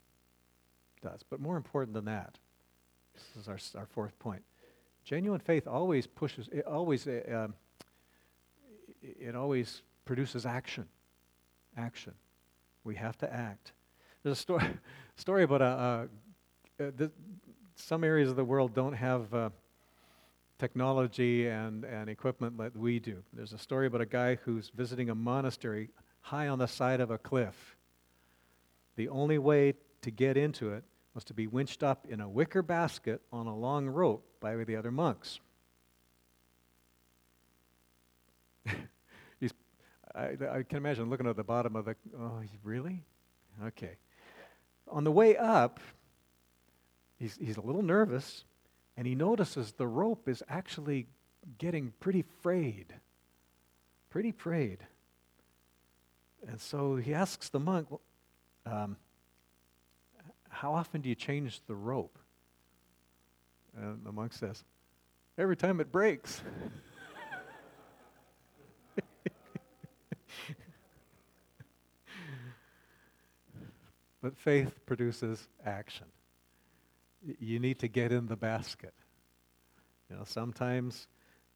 Does. 1.11 1.23
But 1.29 1.41
more 1.41 1.57
important 1.57 1.95
than 1.95 2.05
that, 2.07 2.39
this 3.15 3.43
is 3.43 3.49
our, 3.49 3.81
our 3.81 3.87
fourth 3.87 4.19
point. 4.19 4.43
Genuine 5.05 5.41
faith 5.41 5.67
always 5.67 6.07
pushes, 6.07 6.49
it 6.53 6.67
always, 6.67 7.07
uh, 7.07 7.49
it 9.03 9.35
always 9.35 9.83
produces 10.05 10.45
action. 10.45 10.87
Action. 11.77 12.13
We 12.85 12.95
have 12.97 13.17
to 13.19 13.33
act. 13.33 13.73
There's 14.23 14.39
a 14.39 14.41
story, 14.41 14.65
story 15.17 15.45
about 15.45 15.63
a, 15.63 16.09
a, 16.79 16.85
a 16.85 17.11
some 17.75 18.05
areas 18.05 18.29
of 18.29 18.37
the 18.37 18.45
world 18.45 18.75
don't 18.75 18.95
have 18.95 19.33
uh, 19.33 19.51
technology 20.59 21.47
and, 21.47 21.85
and 21.85 22.11
equipment 22.11 22.59
that 22.59 22.77
we 22.77 22.99
do. 22.99 23.23
There's 23.33 23.53
a 23.53 23.59
story 23.59 23.87
about 23.87 24.01
a 24.01 24.07
guy 24.07 24.35
who's 24.45 24.71
visiting 24.75 25.09
a 25.09 25.15
monastery 25.15 25.91
high 26.21 26.49
on 26.49 26.59
the 26.59 26.67
side 26.67 27.01
of 27.01 27.11
a 27.11 27.19
cliff. 27.19 27.77
The 28.97 29.09
only 29.09 29.39
way 29.39 29.75
to 30.03 30.11
get 30.11 30.37
into 30.37 30.73
it 30.73 30.85
was 31.19 31.25
to 31.25 31.35
be 31.35 31.49
winched 31.49 31.83
up 31.83 32.07
in 32.09 32.21
a 32.21 32.29
wicker 32.29 32.63
basket 32.63 33.21
on 33.33 33.49
a 33.49 33.57
long 33.57 33.89
rope 33.89 34.25
by 34.39 34.55
the 34.55 34.77
other 34.77 34.93
monks. 34.93 35.41
He's, 39.41 39.53
I, 40.15 40.37
I 40.49 40.63
can 40.63 40.77
imagine 40.77 41.11
looking 41.11 41.27
at 41.27 41.35
the 41.35 41.43
bottom 41.43 41.75
of 41.75 41.87
the. 41.87 41.97
Oh, 42.17 42.41
really? 42.63 43.03
Okay. 43.67 43.97
On 44.87 45.03
the 45.03 45.11
way 45.11 45.37
up, 45.37 45.81
He's, 47.19 47.37
he's 47.37 47.57
a 47.57 47.61
little 47.61 47.83
nervous, 47.83 48.45
and 48.97 49.05
he 49.05 49.17
notices 49.17 49.73
the 49.73 49.89
rope 49.89 50.29
is 50.29 50.43
actually 50.49 51.09
getting 51.59 51.93
pretty 51.99 52.23
frayed. 52.43 52.95
Pretty 54.09 54.31
frayed. 54.31 54.87
And 56.47 56.61
so 56.61 56.95
he 56.95 57.13
asks 57.13 57.49
the 57.49 57.59
monk, 57.59 57.89
um, 58.65 58.97
How 60.61 60.75
often 60.75 61.01
do 61.01 61.09
you 61.09 61.15
change 61.15 61.61
the 61.67 61.75
rope? 61.75 62.19
And 63.77 64.05
the 64.05 64.13
monk 64.13 64.33
says, 64.33 64.65
Every 65.37 65.57
time 65.57 65.81
it 65.81 65.93
breaks. 65.93 66.43
but 74.23 74.37
faith 74.37 74.73
produces 74.85 75.47
action 75.65 76.07
you 77.41 77.59
need 77.59 77.79
to 77.81 77.89
get 77.89 78.13
in 78.13 78.27
the 78.27 78.37
basket. 78.37 78.95
You 80.11 80.17
know, 80.17 80.25
sometimes 80.25 81.09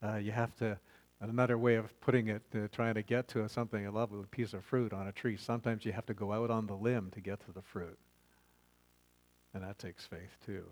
uh, 0.03 0.17
you 0.17 0.33
have 0.33 0.55
to, 0.57 0.79
another 1.21 1.57
way 1.57 1.77
of 1.77 1.99
putting 2.01 2.29
it, 2.29 2.43
uh, 2.55 2.69
trying 2.73 2.95
to 2.95 3.03
get 3.03 3.29
to 3.29 3.49
something, 3.49 3.87
a 3.87 3.91
lovely 3.91 4.25
piece 4.31 4.53
of 4.53 4.65
fruit 4.65 4.93
on 4.93 5.07
a 5.07 5.13
tree, 5.13 5.37
sometimes 5.37 5.85
you 5.85 5.93
have 5.93 6.07
to 6.07 6.15
go 6.15 6.33
out 6.33 6.51
on 6.51 6.67
the 6.67 6.75
limb 6.75 7.11
to 7.13 7.21
get 7.21 7.41
to 7.47 7.53
the 7.53 7.63
fruit. 7.63 7.99
And 9.55 9.63
that 9.63 9.79
takes 9.79 10.07
faith 10.07 10.37
too. 10.45 10.65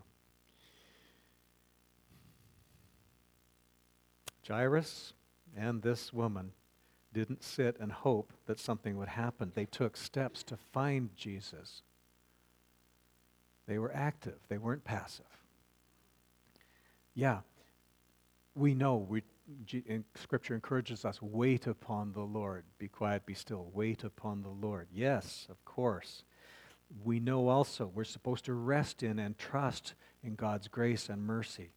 Jairus 4.46 5.12
and 5.56 5.82
this 5.82 6.12
woman 6.12 6.52
didn't 7.12 7.42
sit 7.42 7.76
and 7.80 7.90
hope 7.90 8.32
that 8.46 8.58
something 8.58 8.96
would 8.96 9.08
happen. 9.08 9.52
They 9.54 9.66
took 9.66 9.96
steps 9.96 10.42
to 10.44 10.56
find 10.56 11.10
Jesus. 11.16 11.82
They 13.66 13.78
were 13.78 13.94
active, 13.94 14.38
they 14.48 14.58
weren't 14.58 14.84
passive. 14.84 15.26
Yeah, 17.14 17.40
we 18.54 18.74
know 18.74 18.96
we, 18.96 19.22
Scripture 20.14 20.54
encourages 20.54 21.04
us 21.04 21.20
wait 21.20 21.66
upon 21.66 22.12
the 22.12 22.22
Lord. 22.22 22.64
Be 22.78 22.88
quiet, 22.88 23.26
be 23.26 23.34
still. 23.34 23.70
Wait 23.74 24.04
upon 24.04 24.42
the 24.42 24.48
Lord. 24.48 24.88
Yes, 24.92 25.46
of 25.50 25.64
course. 25.64 26.24
We 27.04 27.20
know 27.20 27.48
also 27.48 27.90
we're 27.94 28.04
supposed 28.04 28.44
to 28.46 28.54
rest 28.54 29.02
in 29.02 29.18
and 29.18 29.38
trust 29.38 29.94
in 30.22 30.34
God's 30.34 30.68
grace 30.68 31.08
and 31.08 31.22
mercy. 31.22 31.70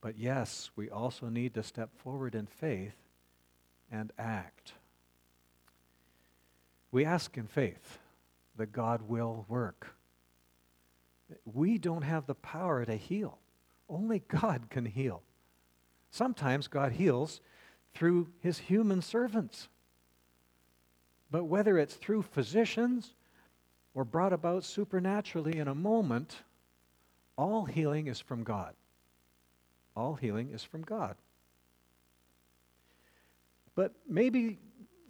But 0.00 0.18
yes, 0.18 0.70
we 0.76 0.90
also 0.90 1.28
need 1.28 1.54
to 1.54 1.62
step 1.62 1.90
forward 1.96 2.34
in 2.34 2.46
faith 2.46 2.96
and 3.90 4.12
act. 4.18 4.72
We 6.90 7.04
ask 7.04 7.36
in 7.36 7.46
faith 7.46 7.98
that 8.56 8.72
God 8.72 9.02
will 9.02 9.44
work. 9.48 9.94
We 11.44 11.78
don't 11.78 12.02
have 12.02 12.26
the 12.26 12.34
power 12.34 12.84
to 12.84 12.96
heal. 12.96 13.38
Only 13.88 14.20
God 14.28 14.68
can 14.70 14.86
heal. 14.86 15.22
Sometimes 16.10 16.68
God 16.68 16.92
heals 16.92 17.40
through 17.94 18.28
his 18.40 18.58
human 18.58 19.02
servants. 19.02 19.68
But 21.30 21.44
whether 21.44 21.78
it's 21.78 21.94
through 21.94 22.22
physicians 22.22 23.14
or 23.96 24.04
brought 24.04 24.34
about 24.34 24.62
supernaturally 24.62 25.58
in 25.58 25.68
a 25.68 25.74
moment, 25.74 26.36
all 27.38 27.64
healing 27.64 28.08
is 28.08 28.20
from 28.20 28.44
God. 28.44 28.74
All 29.96 30.14
healing 30.14 30.50
is 30.52 30.62
from 30.62 30.82
God. 30.82 31.16
But 33.74 33.94
maybe, 34.06 34.58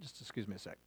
just 0.01 0.21
excuse 0.21 0.47
me 0.47 0.55
a 0.55 0.59
sec. 0.59 0.77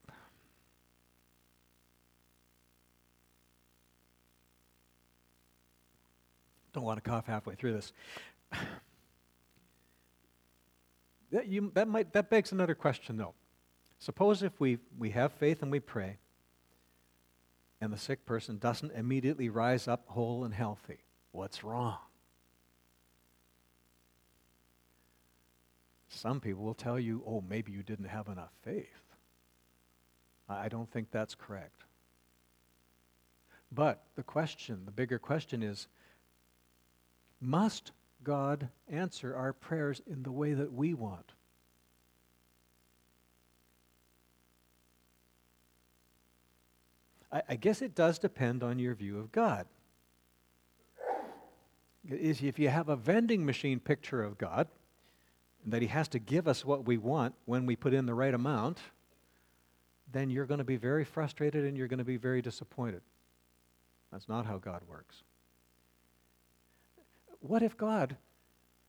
Don't 6.72 6.84
want 6.84 7.04
to 7.04 7.08
cough 7.08 7.26
halfway 7.26 7.54
through 7.54 7.74
this. 7.74 7.92
That, 11.32 11.46
you, 11.46 11.70
that, 11.74 11.86
might, 11.86 12.12
that 12.14 12.28
begs 12.28 12.50
another 12.50 12.74
question, 12.74 13.16
though. 13.16 13.34
Suppose 14.00 14.42
if 14.42 14.58
we, 14.58 14.78
we 14.98 15.10
have 15.10 15.30
faith 15.34 15.62
and 15.62 15.70
we 15.70 15.78
pray, 15.78 16.16
and 17.80 17.92
the 17.92 17.98
sick 17.98 18.26
person 18.26 18.58
doesn't 18.58 18.92
immediately 18.92 19.48
rise 19.48 19.88
up 19.88 20.04
whole 20.08 20.44
and 20.44 20.54
healthy. 20.54 20.98
What's 21.32 21.64
wrong? 21.64 21.98
Some 26.08 26.40
people 26.40 26.64
will 26.64 26.74
tell 26.74 26.98
you, 26.98 27.22
oh, 27.26 27.42
maybe 27.48 27.72
you 27.72 27.82
didn't 27.82 28.06
have 28.06 28.28
enough 28.28 28.52
faith. 28.62 28.86
I 30.48 30.68
don't 30.68 30.90
think 30.90 31.10
that's 31.10 31.36
correct. 31.36 31.84
But 33.72 34.02
the 34.16 34.24
question, 34.24 34.82
the 34.84 34.90
bigger 34.90 35.18
question 35.18 35.62
is 35.62 35.86
must 37.40 37.92
God 38.22 38.68
answer 38.88 39.34
our 39.34 39.52
prayers 39.52 40.02
in 40.06 40.24
the 40.24 40.32
way 40.32 40.52
that 40.52 40.72
we 40.72 40.92
want? 40.92 41.32
I, 47.32 47.42
I 47.50 47.56
guess 47.56 47.82
it 47.82 47.94
does 47.94 48.18
depend 48.18 48.62
on 48.62 48.78
your 48.78 48.94
view 48.94 49.18
of 49.18 49.32
God. 49.32 49.66
Is 52.08 52.42
if 52.42 52.58
you 52.58 52.68
have 52.68 52.88
a 52.88 52.96
vending 52.96 53.44
machine 53.44 53.78
picture 53.78 54.22
of 54.22 54.38
God, 54.38 54.68
that 55.66 55.82
He 55.82 55.88
has 55.88 56.08
to 56.08 56.18
give 56.18 56.48
us 56.48 56.64
what 56.64 56.86
we 56.86 56.96
want 56.96 57.34
when 57.44 57.66
we 57.66 57.76
put 57.76 57.92
in 57.92 58.06
the 58.06 58.14
right 58.14 58.32
amount, 58.32 58.78
then 60.12 60.30
you're 60.30 60.46
going 60.46 60.58
to 60.58 60.64
be 60.64 60.76
very 60.76 61.04
frustrated 61.04 61.64
and 61.64 61.76
you're 61.76 61.88
going 61.88 61.98
to 61.98 62.04
be 62.04 62.16
very 62.16 62.42
disappointed. 62.42 63.02
That's 64.10 64.28
not 64.28 64.46
how 64.46 64.58
God 64.58 64.82
works. 64.88 65.22
What 67.40 67.62
if 67.62 67.76
God 67.76 68.16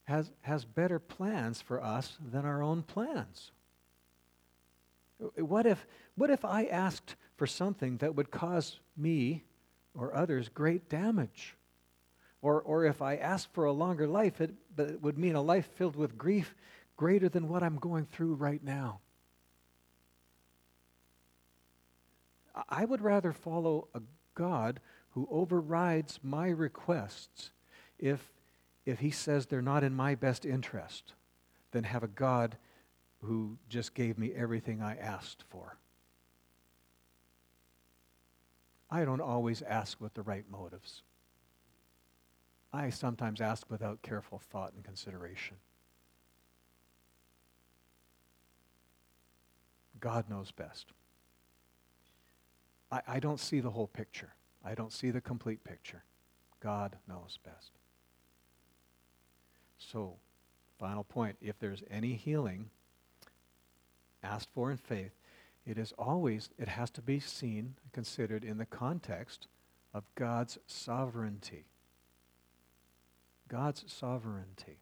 has, 0.05 0.31
has 0.41 0.65
better 0.65 0.99
plans 0.99 1.61
for 1.61 1.83
us 1.83 2.17
than 2.31 2.45
our 2.45 2.63
own 2.63 2.81
plans? 2.83 3.51
What 5.35 5.65
if, 5.65 5.85
what 6.15 6.29
if 6.29 6.43
I 6.43 6.65
asked 6.65 7.15
for 7.37 7.45
something 7.45 7.97
that 7.97 8.15
would 8.15 8.31
cause 8.31 8.79
me 8.97 9.43
or 9.93 10.15
others 10.15 10.49
great 10.49 10.89
damage? 10.89 11.55
Or, 12.41 12.61
or 12.61 12.85
if 12.85 13.01
I 13.01 13.17
asked 13.17 13.53
for 13.53 13.65
a 13.65 13.71
longer 13.71 14.07
life, 14.07 14.41
it, 14.41 14.51
but 14.75 14.89
it 14.89 15.01
would 15.01 15.17
mean 15.17 15.35
a 15.35 15.41
life 15.41 15.69
filled 15.75 15.95
with 15.95 16.17
grief 16.17 16.55
greater 16.97 17.29
than 17.29 17.47
what 17.47 17.61
I'm 17.61 17.77
going 17.77 18.05
through 18.05 18.35
right 18.35 18.63
now. 18.63 18.99
I 22.67 22.85
would 22.85 23.01
rather 23.01 23.31
follow 23.31 23.87
a 23.93 24.01
God 24.33 24.79
who 25.11 25.27
overrides 25.31 26.19
my 26.23 26.49
requests 26.49 27.51
if, 27.99 28.31
if 28.85 28.99
he 28.99 29.11
says 29.11 29.45
they're 29.45 29.61
not 29.61 29.83
in 29.83 29.93
my 29.93 30.15
best 30.15 30.45
interest 30.45 31.13
than 31.71 31.83
have 31.83 32.03
a 32.03 32.07
God 32.07 32.57
who 33.21 33.57
just 33.69 33.93
gave 33.93 34.17
me 34.17 34.31
everything 34.35 34.81
I 34.81 34.95
asked 34.95 35.43
for. 35.49 35.77
I 38.89 39.05
don't 39.05 39.21
always 39.21 39.61
ask 39.61 40.01
with 40.01 40.13
the 40.15 40.21
right 40.21 40.45
motives. 40.49 41.03
I 42.73 42.89
sometimes 42.89 43.41
ask 43.41 43.69
without 43.69 44.01
careful 44.01 44.39
thought 44.39 44.73
and 44.73 44.83
consideration. 44.83 45.57
God 49.99 50.29
knows 50.29 50.51
best. 50.51 50.87
I, 52.91 53.01
I 53.07 53.19
don't 53.19 53.39
see 53.39 53.59
the 53.59 53.69
whole 53.69 53.87
picture. 53.87 54.33
I 54.65 54.73
don't 54.73 54.91
see 54.91 55.11
the 55.11 55.21
complete 55.21 55.63
picture. 55.63 56.03
God 56.59 56.97
knows 57.07 57.39
best. 57.43 57.71
So, 59.77 60.15
final 60.79 61.03
point 61.03 61.37
if 61.41 61.59
there's 61.59 61.83
any 61.89 62.13
healing 62.13 62.69
asked 64.23 64.49
for 64.53 64.71
in 64.71 64.77
faith, 64.77 65.11
it 65.65 65.77
is 65.77 65.93
always, 65.97 66.49
it 66.57 66.67
has 66.67 66.89
to 66.91 67.01
be 67.01 67.19
seen, 67.19 67.75
considered 67.91 68.43
in 68.43 68.57
the 68.57 68.65
context 68.65 69.47
of 69.93 70.03
God's 70.15 70.57
sovereignty. 70.65 71.65
God's 73.47 73.83
sovereignty. 73.87 74.77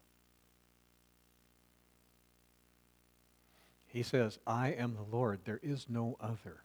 He 3.86 4.02
says, 4.02 4.38
I 4.46 4.68
am 4.68 4.94
the 4.94 5.16
Lord, 5.16 5.40
there 5.44 5.60
is 5.62 5.86
no 5.88 6.16
other. 6.20 6.62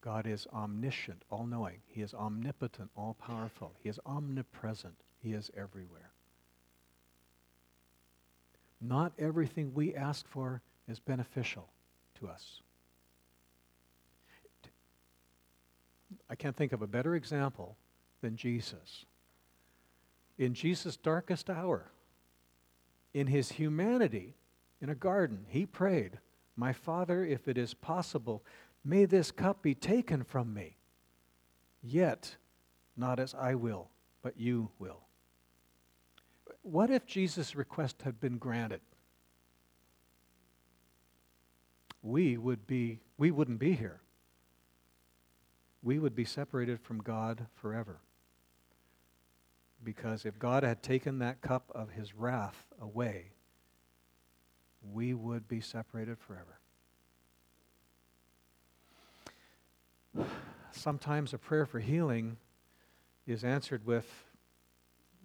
God 0.00 0.26
is 0.26 0.46
omniscient, 0.52 1.22
all 1.30 1.46
knowing. 1.46 1.78
He 1.86 2.02
is 2.02 2.14
omnipotent, 2.14 2.90
all 2.96 3.14
powerful. 3.14 3.72
He 3.82 3.88
is 3.88 3.98
omnipresent. 4.04 4.96
He 5.18 5.32
is 5.32 5.50
everywhere. 5.56 6.10
Not 8.80 9.12
everything 9.18 9.72
we 9.72 9.94
ask 9.94 10.28
for 10.28 10.60
is 10.88 11.00
beneficial 11.00 11.68
to 12.18 12.28
us. 12.28 12.60
I 16.28 16.34
can't 16.34 16.56
think 16.56 16.72
of 16.72 16.82
a 16.82 16.86
better 16.86 17.14
example 17.14 17.76
than 18.20 18.36
Jesus. 18.36 19.04
In 20.38 20.54
Jesus' 20.54 20.96
darkest 20.96 21.50
hour, 21.50 21.90
in 23.12 23.26
his 23.26 23.52
humanity, 23.52 24.34
in 24.80 24.88
a 24.88 24.94
garden, 24.94 25.46
he 25.48 25.66
prayed, 25.66 26.18
My 26.56 26.72
Father, 26.72 27.24
if 27.24 27.46
it 27.46 27.56
is 27.56 27.74
possible, 27.74 28.44
may 28.84 29.04
this 29.04 29.30
cup 29.30 29.62
be 29.62 29.74
taken 29.74 30.24
from 30.24 30.52
me. 30.52 30.76
Yet, 31.82 32.36
not 32.96 33.20
as 33.20 33.34
I 33.34 33.54
will, 33.54 33.90
but 34.22 34.38
you 34.38 34.70
will. 34.78 35.02
What 36.62 36.90
if 36.90 37.06
Jesus' 37.06 37.54
request 37.54 38.02
had 38.02 38.20
been 38.20 38.38
granted? 38.38 38.80
We 42.04 42.36
would 42.36 42.66
be 42.66 43.00
we 43.16 43.30
wouldn't 43.30 43.58
be 43.58 43.72
here. 43.72 44.00
We 45.82 45.98
would 45.98 46.14
be 46.14 46.24
separated 46.24 46.80
from 46.80 46.98
God 46.98 47.46
forever. 47.54 48.00
Because 49.82 50.24
if 50.24 50.38
God 50.38 50.62
had 50.62 50.82
taken 50.82 51.18
that 51.18 51.40
cup 51.40 51.70
of 51.74 51.90
his 51.90 52.14
wrath 52.14 52.66
away, 52.80 53.32
we 54.92 55.14
would 55.14 55.48
be 55.48 55.60
separated 55.60 56.18
forever. 56.18 56.58
Sometimes 60.72 61.32
a 61.32 61.38
prayer 61.38 61.66
for 61.66 61.80
healing 61.80 62.36
is 63.26 63.44
answered 63.44 63.86
with 63.86 64.06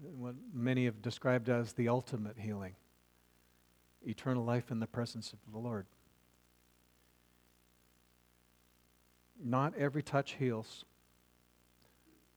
what 0.01 0.35
many 0.53 0.85
have 0.85 1.01
described 1.01 1.49
as 1.49 1.73
the 1.73 1.89
ultimate 1.89 2.37
healing 2.37 2.75
eternal 4.05 4.45
life 4.45 4.71
in 4.71 4.79
the 4.79 4.87
presence 4.87 5.33
of 5.33 5.39
the 5.51 5.59
Lord. 5.59 5.85
Not 9.43 9.73
every 9.77 10.03
touch 10.03 10.33
heals, 10.33 10.85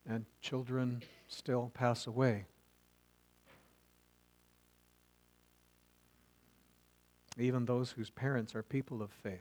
and 0.09 0.25
children 0.41 1.03
still 1.29 1.71
pass 1.75 2.07
away. 2.07 2.47
Even 7.39 7.65
those 7.65 7.93
whose 7.93 8.11
parents 8.11 8.55
are 8.55 8.63
people 8.63 9.03
of 9.03 9.11
faith. 9.11 9.41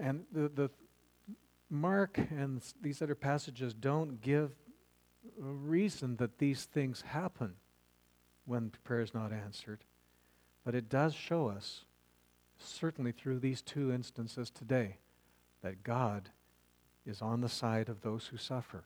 And 0.00 0.24
the, 0.32 0.48
the 0.48 0.70
Mark 1.70 2.18
and 2.18 2.62
these 2.80 3.02
other 3.02 3.14
passages 3.14 3.74
don't 3.74 4.20
give 4.20 4.52
a 5.40 5.44
reason 5.44 6.16
that 6.16 6.38
these 6.38 6.64
things 6.64 7.02
happen 7.02 7.54
when 8.46 8.72
prayer 8.84 9.00
is 9.00 9.14
not 9.14 9.32
answered. 9.32 9.84
But 10.64 10.74
it 10.74 10.88
does 10.88 11.14
show 11.14 11.48
us, 11.48 11.84
certainly 12.58 13.12
through 13.12 13.40
these 13.40 13.60
two 13.60 13.92
instances 13.92 14.50
today, 14.50 14.96
that 15.64 15.82
God 15.82 16.28
is 17.06 17.22
on 17.22 17.40
the 17.40 17.48
side 17.48 17.88
of 17.88 18.02
those 18.02 18.26
who 18.26 18.36
suffer. 18.36 18.84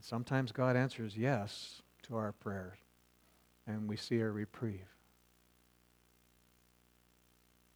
Sometimes 0.00 0.50
God 0.50 0.76
answers 0.76 1.14
yes 1.14 1.82
to 2.04 2.16
our 2.16 2.32
prayers, 2.32 2.78
and 3.66 3.86
we 3.86 3.96
see 3.96 4.18
a 4.20 4.30
reprieve. 4.30 4.88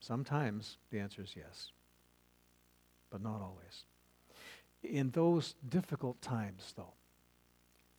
Sometimes 0.00 0.78
the 0.90 1.00
answer 1.00 1.22
is 1.22 1.34
yes, 1.36 1.72
but 3.10 3.22
not 3.22 3.42
always. 3.42 3.84
In 4.82 5.10
those 5.10 5.54
difficult 5.68 6.22
times, 6.22 6.72
though, 6.76 6.94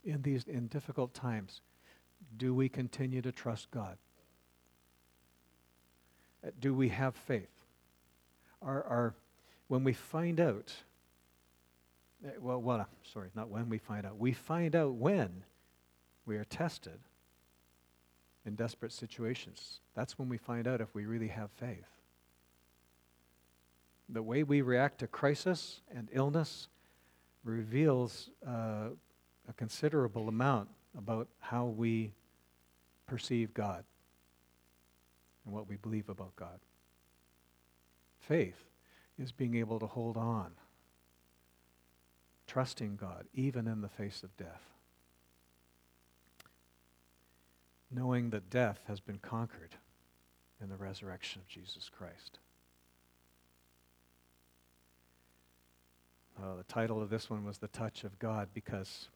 in 0.04 0.24
these 0.24 0.44
in 0.46 0.68
difficult 0.68 1.14
times, 1.14 1.62
do 2.36 2.56
we 2.56 2.68
continue 2.68 3.22
to 3.22 3.32
trust 3.32 3.70
God? 3.70 3.98
Uh, 6.46 6.50
do 6.60 6.74
we 6.74 6.90
have 6.90 7.16
faith? 7.16 7.63
Are, 8.64 8.84
are 8.84 9.16
when 9.68 9.84
we 9.84 9.94
find 9.94 10.40
out 10.40 10.74
Eh, 12.26 12.30
well, 12.40 12.62
well, 12.62 12.88
sorry, 13.12 13.30
not 13.36 13.50
when 13.50 13.70
we 13.70 13.78
find 13.78 14.06
out. 14.06 14.18
We 14.18 14.34
find 14.34 14.76
out 14.76 14.94
when 14.94 15.44
we 16.26 16.38
are 16.38 16.46
tested 16.46 17.00
in 18.46 18.56
desperate 18.56 18.92
situations. 18.92 19.80
That's 19.94 20.18
when 20.18 20.30
we 20.30 20.38
find 20.38 20.68
out 20.68 20.82
if 20.82 20.94
we 20.94 21.06
really 21.06 21.28
have 21.28 21.52
faith. 21.52 21.88
The 24.10 24.22
way 24.22 24.44
we 24.44 24.62
react 24.62 25.00
to 25.00 25.08
crisis 25.08 25.82
and 25.94 26.08
illness 26.12 26.68
reveals 27.44 28.30
uh, 28.48 28.90
a 29.50 29.54
considerable 29.56 30.28
amount 30.30 30.70
about 30.98 31.28
how 31.40 31.66
we 31.66 32.12
perceive 33.08 33.54
God 33.54 33.84
and 35.46 35.54
what 35.54 35.68
we 35.68 35.76
believe 35.76 36.10
about 36.10 36.36
God. 36.36 36.60
Faith 38.28 38.70
is 39.20 39.32
being 39.32 39.56
able 39.56 39.80
to 39.80 39.86
hold 39.86 40.16
on, 40.16 40.52
trusting 42.48 42.96
God, 42.96 43.26
even 43.34 43.68
in 43.68 43.82
the 43.82 43.90
face 43.90 44.24
of 44.24 44.36
death. 44.38 44.64
Knowing 47.92 48.30
that 48.30 48.50
death 48.50 48.80
has 48.88 49.00
been 49.00 49.20
conquered 49.20 49.76
in 50.62 50.70
the 50.70 50.78
resurrection 50.78 51.42
of 51.42 51.48
Jesus 51.48 51.90
Christ. 51.96 52.40
Uh, 56.42 56.56
the 56.56 56.64
title 56.64 57.02
of 57.02 57.10
this 57.10 57.30
one 57.30 57.44
was 57.44 57.58
The 57.58 57.68
Touch 57.68 58.04
of 58.04 58.18
God 58.20 58.48
because 58.54 59.10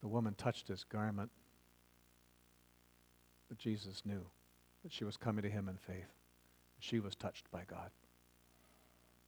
the 0.00 0.08
woman 0.08 0.34
touched 0.34 0.68
his 0.68 0.84
garment, 0.84 1.30
but 3.48 3.58
Jesus 3.58 4.02
knew 4.06 4.24
that 4.82 4.92
she 4.92 5.04
was 5.04 5.16
coming 5.16 5.42
to 5.42 5.50
him 5.50 5.68
in 5.68 5.76
faith. 5.76 6.12
She 6.78 6.98
was 6.98 7.14
touched 7.14 7.50
by 7.50 7.62
God. 7.68 7.90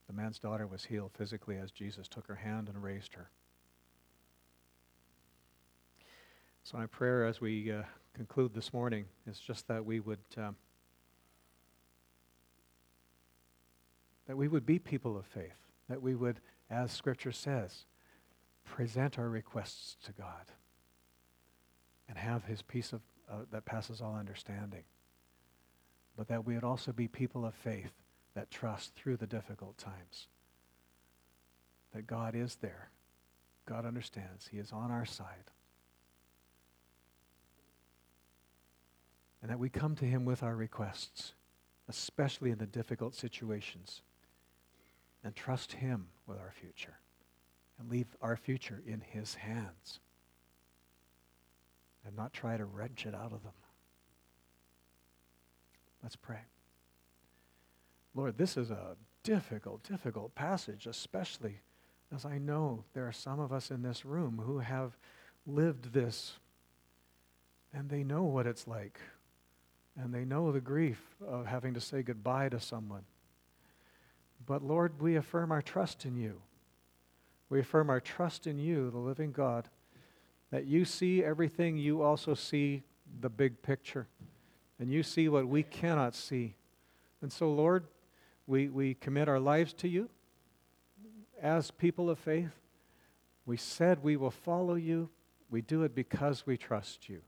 The 0.06 0.12
man's 0.12 0.38
daughter 0.38 0.66
was 0.66 0.84
healed 0.84 1.12
physically 1.16 1.56
as 1.56 1.70
Jesus 1.70 2.08
took 2.08 2.26
her 2.26 2.36
hand 2.36 2.68
and 2.68 2.82
raised 2.82 3.14
her. 3.14 3.30
So, 6.64 6.78
my 6.78 6.86
prayer 6.86 7.24
as 7.26 7.40
we 7.40 7.72
uh, 7.72 7.82
conclude 8.14 8.54
this 8.54 8.72
morning 8.72 9.06
is 9.26 9.38
just 9.38 9.68
that 9.68 9.84
we 9.84 10.00
would. 10.00 10.20
Um, 10.36 10.56
that 14.26 14.36
we 14.36 14.48
would 14.48 14.64
be 14.64 14.78
people 14.78 15.16
of 15.16 15.26
faith, 15.26 15.56
that 15.88 16.00
we 16.00 16.14
would, 16.14 16.40
as 16.70 16.92
Scripture 16.92 17.32
says, 17.32 17.86
present 18.64 19.18
our 19.18 19.28
requests 19.28 19.96
to 20.04 20.12
God 20.12 20.52
and 22.08 22.16
have 22.16 22.44
His 22.44 22.62
peace 22.62 22.92
of, 22.92 23.00
uh, 23.30 23.44
that 23.50 23.64
passes 23.64 24.00
all 24.00 24.14
understanding 24.14 24.84
but 26.16 26.28
that 26.28 26.44
we 26.44 26.54
would 26.54 26.64
also 26.64 26.92
be 26.92 27.08
people 27.08 27.44
of 27.44 27.54
faith 27.54 27.92
that 28.34 28.50
trust 28.50 28.94
through 28.94 29.16
the 29.16 29.26
difficult 29.26 29.76
times. 29.78 30.28
That 31.94 32.06
God 32.06 32.34
is 32.34 32.56
there. 32.56 32.90
God 33.66 33.86
understands. 33.86 34.48
He 34.50 34.58
is 34.58 34.72
on 34.72 34.90
our 34.90 35.04
side. 35.04 35.50
And 39.40 39.50
that 39.50 39.58
we 39.58 39.68
come 39.68 39.96
to 39.96 40.04
Him 40.04 40.24
with 40.24 40.42
our 40.42 40.54
requests, 40.54 41.34
especially 41.88 42.50
in 42.50 42.58
the 42.58 42.66
difficult 42.66 43.14
situations, 43.14 44.02
and 45.24 45.34
trust 45.34 45.72
Him 45.72 46.06
with 46.26 46.38
our 46.38 46.52
future 46.52 46.98
and 47.78 47.90
leave 47.90 48.16
our 48.20 48.36
future 48.36 48.82
in 48.86 49.00
His 49.00 49.34
hands 49.34 50.00
and 52.04 52.16
not 52.16 52.32
try 52.32 52.56
to 52.56 52.64
wrench 52.64 53.06
it 53.06 53.14
out 53.14 53.32
of 53.32 53.42
them. 53.42 53.52
Let's 56.02 56.16
pray. 56.16 56.40
Lord, 58.14 58.36
this 58.36 58.56
is 58.56 58.70
a 58.70 58.96
difficult, 59.22 59.82
difficult 59.84 60.34
passage, 60.34 60.86
especially 60.86 61.60
as 62.14 62.24
I 62.24 62.38
know 62.38 62.84
there 62.92 63.06
are 63.06 63.12
some 63.12 63.40
of 63.40 63.52
us 63.52 63.70
in 63.70 63.82
this 63.82 64.04
room 64.04 64.42
who 64.44 64.58
have 64.58 64.96
lived 65.46 65.92
this 65.92 66.38
and 67.72 67.88
they 67.88 68.04
know 68.04 68.24
what 68.24 68.46
it's 68.46 68.66
like. 68.66 69.00
And 69.96 70.12
they 70.12 70.24
know 70.24 70.52
the 70.52 70.60
grief 70.60 71.00
of 71.26 71.46
having 71.46 71.74
to 71.74 71.80
say 71.80 72.02
goodbye 72.02 72.48
to 72.50 72.60
someone. 72.60 73.04
But 74.46 74.62
Lord, 74.62 75.00
we 75.00 75.16
affirm 75.16 75.52
our 75.52 75.62
trust 75.62 76.04
in 76.04 76.16
you. 76.16 76.40
We 77.48 77.60
affirm 77.60 77.90
our 77.90 78.00
trust 78.00 78.46
in 78.46 78.58
you, 78.58 78.90
the 78.90 78.98
living 78.98 79.32
God, 79.32 79.68
that 80.50 80.66
you 80.66 80.84
see 80.84 81.22
everything, 81.22 81.76
you 81.76 82.02
also 82.02 82.34
see 82.34 82.82
the 83.20 83.28
big 83.28 83.62
picture 83.62 84.06
and 84.82 84.92
you 84.92 85.04
see 85.04 85.28
what 85.28 85.46
we 85.46 85.62
cannot 85.62 86.12
see. 86.12 86.56
And 87.20 87.32
so, 87.32 87.52
Lord, 87.52 87.84
we, 88.48 88.68
we 88.68 88.94
commit 88.94 89.28
our 89.28 89.38
lives 89.38 89.72
to 89.74 89.88
you 89.88 90.10
as 91.40 91.70
people 91.70 92.10
of 92.10 92.18
faith. 92.18 92.50
We 93.46 93.56
said 93.56 94.02
we 94.02 94.16
will 94.16 94.32
follow 94.32 94.74
you. 94.74 95.08
We 95.52 95.60
do 95.60 95.84
it 95.84 95.94
because 95.94 96.46
we 96.46 96.56
trust 96.56 97.08
you. 97.08 97.20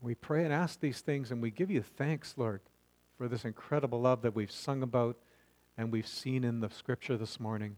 We 0.00 0.14
pray 0.14 0.44
and 0.44 0.54
ask 0.54 0.80
these 0.80 1.02
things, 1.02 1.30
and 1.30 1.42
we 1.42 1.50
give 1.50 1.70
you 1.70 1.82
thanks, 1.82 2.32
Lord, 2.38 2.62
for 3.18 3.28
this 3.28 3.44
incredible 3.44 4.00
love 4.00 4.22
that 4.22 4.34
we've 4.34 4.50
sung 4.50 4.82
about 4.82 5.18
and 5.76 5.92
we've 5.92 6.08
seen 6.08 6.44
in 6.44 6.60
the 6.60 6.70
scripture 6.70 7.18
this 7.18 7.38
morning, 7.38 7.76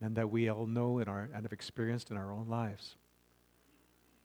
and 0.00 0.16
that 0.16 0.32
we 0.32 0.48
all 0.48 0.66
know 0.66 0.98
in 0.98 1.06
our, 1.06 1.30
and 1.32 1.44
have 1.44 1.52
experienced 1.52 2.10
in 2.10 2.16
our 2.16 2.32
own 2.32 2.48
lives. 2.48 2.96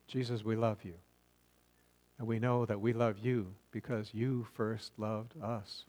Jesus, 0.08 0.44
we 0.44 0.56
love 0.56 0.84
you. 0.84 0.96
And 2.24 2.30
we 2.30 2.40
know 2.40 2.66
that 2.66 2.80
we 2.80 2.94
love 2.94 3.18
you 3.22 3.54
because 3.70 4.14
you 4.14 4.48
first 4.54 4.94
loved 4.96 5.34
us. 5.44 5.84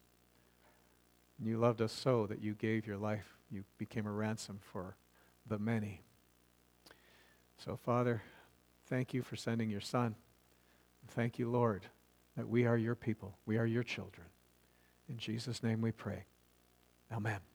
And 1.39 1.47
you 1.47 1.59
loved 1.59 1.81
us 1.81 1.93
so 1.93 2.27
that 2.27 2.43
you 2.43 2.55
gave 2.55 2.89
your 2.89 2.97
life. 2.97 3.37
You 3.53 3.63
became 3.79 4.05
a 4.05 4.11
ransom 4.11 4.59
for 4.73 4.97
the 5.47 5.61
many. 5.61 6.03
So, 7.57 7.77
Father, 7.77 8.21
thank 8.89 9.15
you 9.15 9.23
for 9.23 9.37
sending 9.37 9.71
your 9.71 9.81
Son. 9.81 10.17
Thank 11.07 11.39
you, 11.39 11.49
Lord, 11.49 11.85
that 12.37 12.49
we 12.49 12.67
are 12.67 12.77
your 12.77 12.97
people. 12.97 13.39
We 13.47 13.57
are 13.57 13.67
your 13.67 13.85
children. 13.85 14.27
In 15.09 15.19
Jesus' 15.19 15.63
name 15.63 15.81
we 15.81 15.93
pray. 15.93 16.25
Amen. 17.13 17.54